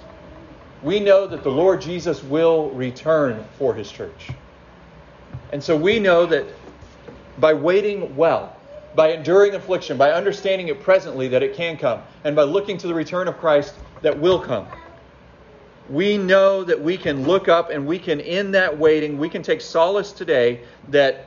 we 0.83 1.01
know 1.01 1.27
that 1.27 1.43
the 1.43 1.51
Lord 1.51 1.81
Jesus 1.81 2.23
will 2.23 2.71
return 2.71 3.45
for 3.59 3.75
his 3.75 3.91
church. 3.91 4.31
And 5.53 5.63
so 5.63 5.77
we 5.77 5.99
know 5.99 6.27
that 6.27 6.47
by 7.39 7.55
waiting 7.55 8.17
well, 8.17 8.57
by 8.95 9.13
enduring 9.13 9.55
affliction, 9.55 9.97
by 9.97 10.13
understanding 10.13 10.69
it 10.69 10.81
presently 10.81 11.29
that 11.29 11.43
it 11.43 11.55
can 11.55 11.77
come, 11.77 12.03
and 12.25 12.35
by 12.35 12.43
looking 12.43 12.79
to 12.79 12.87
the 12.87 12.95
return 12.95 13.29
of 13.29 13.39
Christ 13.39 13.75
that 14.03 14.19
will 14.19 14.41
come, 14.41 14.67
we 15.89 16.17
know 16.17 16.63
that 16.65 16.81
we 16.81 16.97
can 16.97 17.27
look 17.27 17.49
up 17.49 17.71
and 17.71 17.87
we 17.87 17.99
can, 17.99 18.21
in 18.21 18.53
that 18.53 18.79
waiting, 18.79 19.19
we 19.19 19.29
can 19.29 19.43
take 19.43 19.61
solace 19.61 20.13
today 20.13 20.61
that 20.89 21.27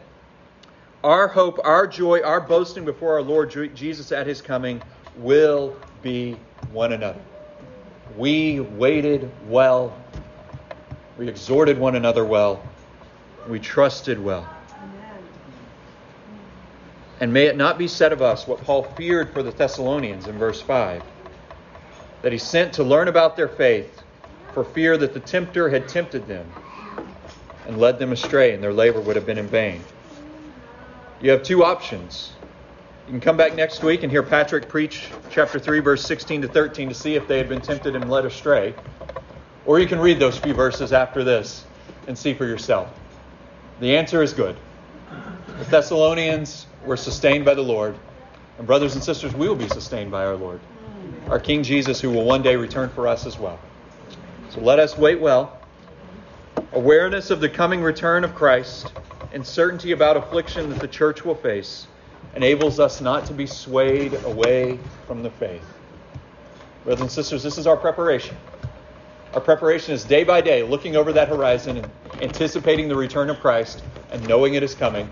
our 1.03 1.27
hope, 1.27 1.59
our 1.65 1.85
joy, 1.85 2.21
our 2.21 2.39
boasting 2.39 2.85
before 2.85 3.13
our 3.13 3.21
Lord 3.21 3.51
Jesus 3.75 4.11
at 4.13 4.25
his 4.25 4.41
coming 4.41 4.81
will 5.17 5.75
be 6.01 6.37
one 6.71 6.93
another. 6.93 7.19
We 8.17 8.59
waited 8.59 9.29
well. 9.47 9.95
We 11.17 11.27
exhorted 11.27 11.77
one 11.77 11.95
another 11.95 12.25
well. 12.25 12.63
We 13.47 13.59
trusted 13.59 14.23
well. 14.23 14.47
And 17.19 17.31
may 17.31 17.45
it 17.45 17.55
not 17.55 17.77
be 17.77 17.87
said 17.87 18.11
of 18.11 18.21
us 18.21 18.47
what 18.47 18.61
Paul 18.61 18.83
feared 18.83 19.31
for 19.31 19.43
the 19.43 19.51
Thessalonians 19.51 20.27
in 20.27 20.37
verse 20.37 20.61
5 20.61 21.01
that 22.21 22.31
he 22.31 22.37
sent 22.37 22.73
to 22.73 22.83
learn 22.83 23.07
about 23.07 23.35
their 23.35 23.47
faith 23.47 24.01
for 24.53 24.63
fear 24.63 24.97
that 24.97 25.13
the 25.13 25.19
tempter 25.19 25.69
had 25.69 25.87
tempted 25.87 26.27
them 26.27 26.45
and 27.67 27.79
led 27.79 27.97
them 27.99 28.11
astray, 28.11 28.53
and 28.53 28.61
their 28.61 28.73
labor 28.73 28.99
would 28.99 29.15
have 29.15 29.25
been 29.25 29.37
in 29.37 29.47
vain. 29.47 29.81
You 31.21 31.31
have 31.31 31.43
two 31.43 31.63
options. 31.63 32.33
You 33.05 33.11
can 33.11 33.19
come 33.19 33.35
back 33.35 33.53
next 33.53 33.83
week 33.83 34.03
and 34.03 34.11
hear 34.11 34.23
Patrick 34.23 34.69
preach 34.69 35.09
chapter 35.29 35.59
3, 35.59 35.81
verse 35.81 36.05
16 36.05 36.43
to 36.43 36.47
13 36.47 36.87
to 36.87 36.95
see 36.95 37.15
if 37.15 37.27
they 37.27 37.37
had 37.37 37.49
been 37.49 37.59
tempted 37.59 37.97
and 37.97 38.09
led 38.09 38.23
astray. 38.23 38.73
Or 39.65 39.77
you 39.77 39.87
can 39.87 39.99
read 39.99 40.19
those 40.19 40.37
few 40.37 40.53
verses 40.53 40.93
after 40.93 41.21
this 41.21 41.65
and 42.07 42.17
see 42.17 42.33
for 42.33 42.45
yourself. 42.45 42.87
The 43.81 43.97
answer 43.97 44.23
is 44.23 44.31
good. 44.31 44.55
The 45.59 45.65
Thessalonians 45.65 46.65
were 46.85 46.95
sustained 46.95 47.43
by 47.43 47.55
the 47.55 47.61
Lord, 47.61 47.93
and 48.57 48.65
brothers 48.65 48.95
and 48.95 49.03
sisters, 49.03 49.33
we 49.33 49.49
will 49.49 49.55
be 49.55 49.67
sustained 49.67 50.09
by 50.09 50.25
our 50.25 50.37
Lord, 50.37 50.61
our 51.27 51.39
King 51.39 51.61
Jesus, 51.63 51.99
who 51.99 52.09
will 52.09 52.23
one 52.23 52.41
day 52.41 52.55
return 52.55 52.87
for 52.87 53.09
us 53.09 53.25
as 53.25 53.37
well. 53.37 53.59
So 54.49 54.61
let 54.61 54.79
us 54.79 54.97
wait 54.97 55.19
well. 55.19 55.59
Awareness 56.71 57.31
of 57.31 57.41
the 57.41 57.49
coming 57.49 57.81
return 57.81 58.23
of 58.23 58.33
Christ 58.33 58.93
and 59.33 59.45
certainty 59.45 59.91
about 59.91 60.15
affliction 60.15 60.69
that 60.69 60.79
the 60.79 60.87
church 60.87 61.25
will 61.25 61.35
face 61.35 61.87
enables 62.35 62.79
us 62.79 63.01
not 63.01 63.25
to 63.27 63.33
be 63.33 63.45
swayed 63.45 64.13
away 64.25 64.79
from 65.07 65.23
the 65.23 65.29
faith. 65.31 65.65
Brothers 66.83 67.01
and 67.01 67.11
sisters, 67.11 67.43
this 67.43 67.57
is 67.57 67.67
our 67.67 67.77
preparation. 67.77 68.35
Our 69.33 69.41
preparation 69.41 69.93
is 69.93 70.03
day 70.03 70.23
by 70.23 70.41
day 70.41 70.63
looking 70.63 70.95
over 70.95 71.13
that 71.13 71.27
horizon 71.27 71.77
and 71.77 71.89
anticipating 72.21 72.87
the 72.87 72.95
return 72.95 73.29
of 73.29 73.39
Christ 73.39 73.83
and 74.11 74.27
knowing 74.27 74.53
it 74.53 74.63
is 74.63 74.75
coming. 74.75 75.11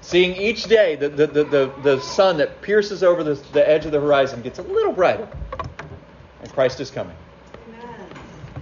Seeing 0.00 0.34
each 0.34 0.64
day 0.64 0.96
the, 0.96 1.08
the, 1.08 1.26
the, 1.26 1.44
the, 1.44 1.72
the 1.82 2.00
sun 2.00 2.38
that 2.38 2.62
pierces 2.62 3.02
over 3.02 3.22
the, 3.22 3.34
the 3.52 3.68
edge 3.68 3.84
of 3.84 3.92
the 3.92 4.00
horizon 4.00 4.40
gets 4.42 4.58
a 4.58 4.62
little 4.62 4.92
brighter. 4.92 5.28
And 6.42 6.52
Christ 6.52 6.80
is 6.80 6.90
coming. 6.90 7.16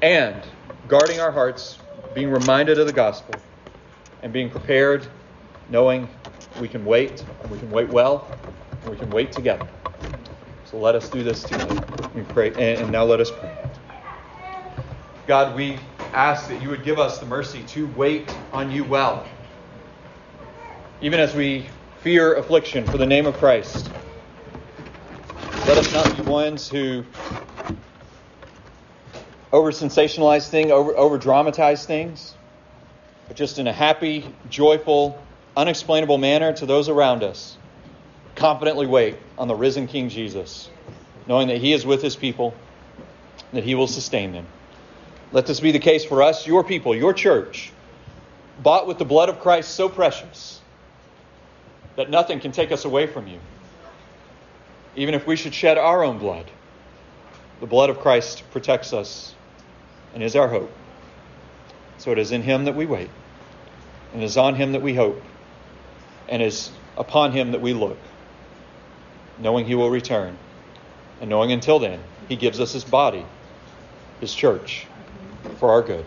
And 0.03 0.43
guarding 0.89 1.21
our 1.21 1.31
hearts, 1.31 1.79
being 2.15 2.31
reminded 2.31 2.79
of 2.79 2.87
the 2.87 2.93
gospel, 2.93 3.35
and 4.23 4.33
being 4.33 4.51
prepared, 4.51 5.07
knowing 5.71 6.09
we 6.61 6.69
can 6.69 6.85
wait, 6.85 7.25
and 7.43 7.51
we 7.51 7.59
can 7.59 7.71
wait 7.71 7.89
well, 7.89 8.31
and 8.83 8.91
we 8.91 8.97
can 8.97 9.11
wait 9.11 9.33
together. 9.33 9.69
So 10.65 10.79
let 10.79 10.95
us 10.95 11.09
do 11.09 11.23
this 11.23 11.45
together. 11.45 11.85
We 12.15 12.23
pray, 12.23 12.53
and 12.53 12.91
now 12.93 13.05
let 13.05 13.21
us 13.21 13.31
pray. 13.31 13.51
God, 15.27 15.57
we 15.57 15.79
ask 16.13 16.49
that 16.49 16.61
you 16.63 16.71
would 16.71 16.85
give 16.85 16.99
us 16.99 17.19
the 17.19 17.27
mercy 17.27 17.63
to 17.69 17.87
wait 17.89 18.35
on 18.53 18.71
you 18.71 18.85
well, 18.85 19.27
even 21.01 21.21
as 21.21 21.35
we 21.35 21.69
fear 22.03 22.35
affliction 22.35 22.87
for 22.87 22.99
the 22.99 23.07
name 23.07 23.27
of 23.27 23.37
Christ. 23.37 23.91
Let 25.67 25.79
us 25.79 25.93
not 25.93 26.17
be 26.17 26.23
ones 26.23 26.69
who 26.69 27.05
over 29.53 29.71
sensationalize 29.71 30.49
things, 30.49 30.71
over 30.71 31.19
dramatize 31.19 31.87
things, 31.87 32.35
but 33.27 33.37
just 33.37 33.59
in 33.59 33.67
a 33.67 33.73
happy, 33.73 34.35
joyful, 34.49 35.28
unexplainable 35.59 36.19
manner 36.19 36.53
to 36.53 36.67
those 36.67 36.89
around 36.89 37.25
us. 37.25 37.57
Confidently 38.37 38.87
wait 38.87 39.17
on 39.37 39.49
the 39.49 39.57
risen 39.57 39.89
King 39.89 40.09
Jesus, 40.09 40.71
knowing 41.27 41.49
that 41.49 41.59
he 41.59 41.73
is 41.73 41.85
with 41.85 42.01
his 42.01 42.15
people, 42.15 42.55
that 43.53 43.65
he 43.65 43.75
will 43.75 43.89
sustain 43.89 44.31
them. 44.31 44.47
Let 45.33 45.47
this 45.47 45.59
be 45.59 45.73
the 45.73 45.81
case 45.81 46.05
for 46.05 46.23
us, 46.23 46.47
your 46.47 46.63
people, 46.63 46.95
your 46.95 47.13
church, 47.13 47.73
bought 48.63 48.87
with 48.87 48.99
the 48.99 49.05
blood 49.05 49.29
of 49.29 49.41
Christ 49.41 49.75
so 49.75 49.89
precious 49.89 50.61
that 51.97 52.09
nothing 52.09 52.39
can 52.39 52.53
take 52.53 52.71
us 52.71 52.85
away 52.85 53.09
from 53.09 53.27
you. 53.27 53.41
Even 54.95 55.15
if 55.15 55.27
we 55.27 55.35
should 55.35 55.55
shed 55.55 55.77
our 55.77 56.05
own 56.05 56.19
blood, 56.19 56.47
the 57.59 57.67
blood 57.67 57.91
of 57.91 57.99
Christ 57.99 58.45
protects 58.53 58.93
us 58.93 59.35
and 60.15 60.23
is 60.23 60.37
our 60.37 60.49
hope. 60.49 60.71
So 61.99 62.13
it 62.13 62.19
is 62.19 62.31
in 62.31 62.43
him 62.43 62.67
that 62.67 62.77
we 62.77 62.87
wait, 62.87 63.11
and 64.13 64.23
it 64.23 64.25
is 64.25 64.37
on 64.37 64.55
him 64.55 64.71
that 64.73 64.83
we 64.83 64.95
hope, 64.95 65.21
and 66.29 66.43
is 66.43 66.71
upon 66.97 67.33
him 67.33 67.53
that 67.53 67.61
we 67.61 67.73
look, 67.73 67.99
knowing 69.39 69.65
he 69.65 69.75
will 69.75 69.91
return, 69.91 70.37
and 71.21 71.31
knowing 71.31 71.53
until 71.53 71.79
then 71.79 72.01
he 72.29 72.37
gives 72.37 72.61
us 72.61 72.73
his 72.73 72.85
body, 72.85 73.25
his 74.21 74.35
church 74.35 74.87
for 75.59 75.71
our 75.71 75.83
good. 75.83 76.05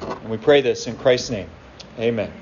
And 0.00 0.30
we 0.30 0.36
pray 0.36 0.60
this 0.60 0.86
in 0.86 0.96
Christ's 0.96 1.30
name. 1.30 1.48
Amen. 1.98 2.32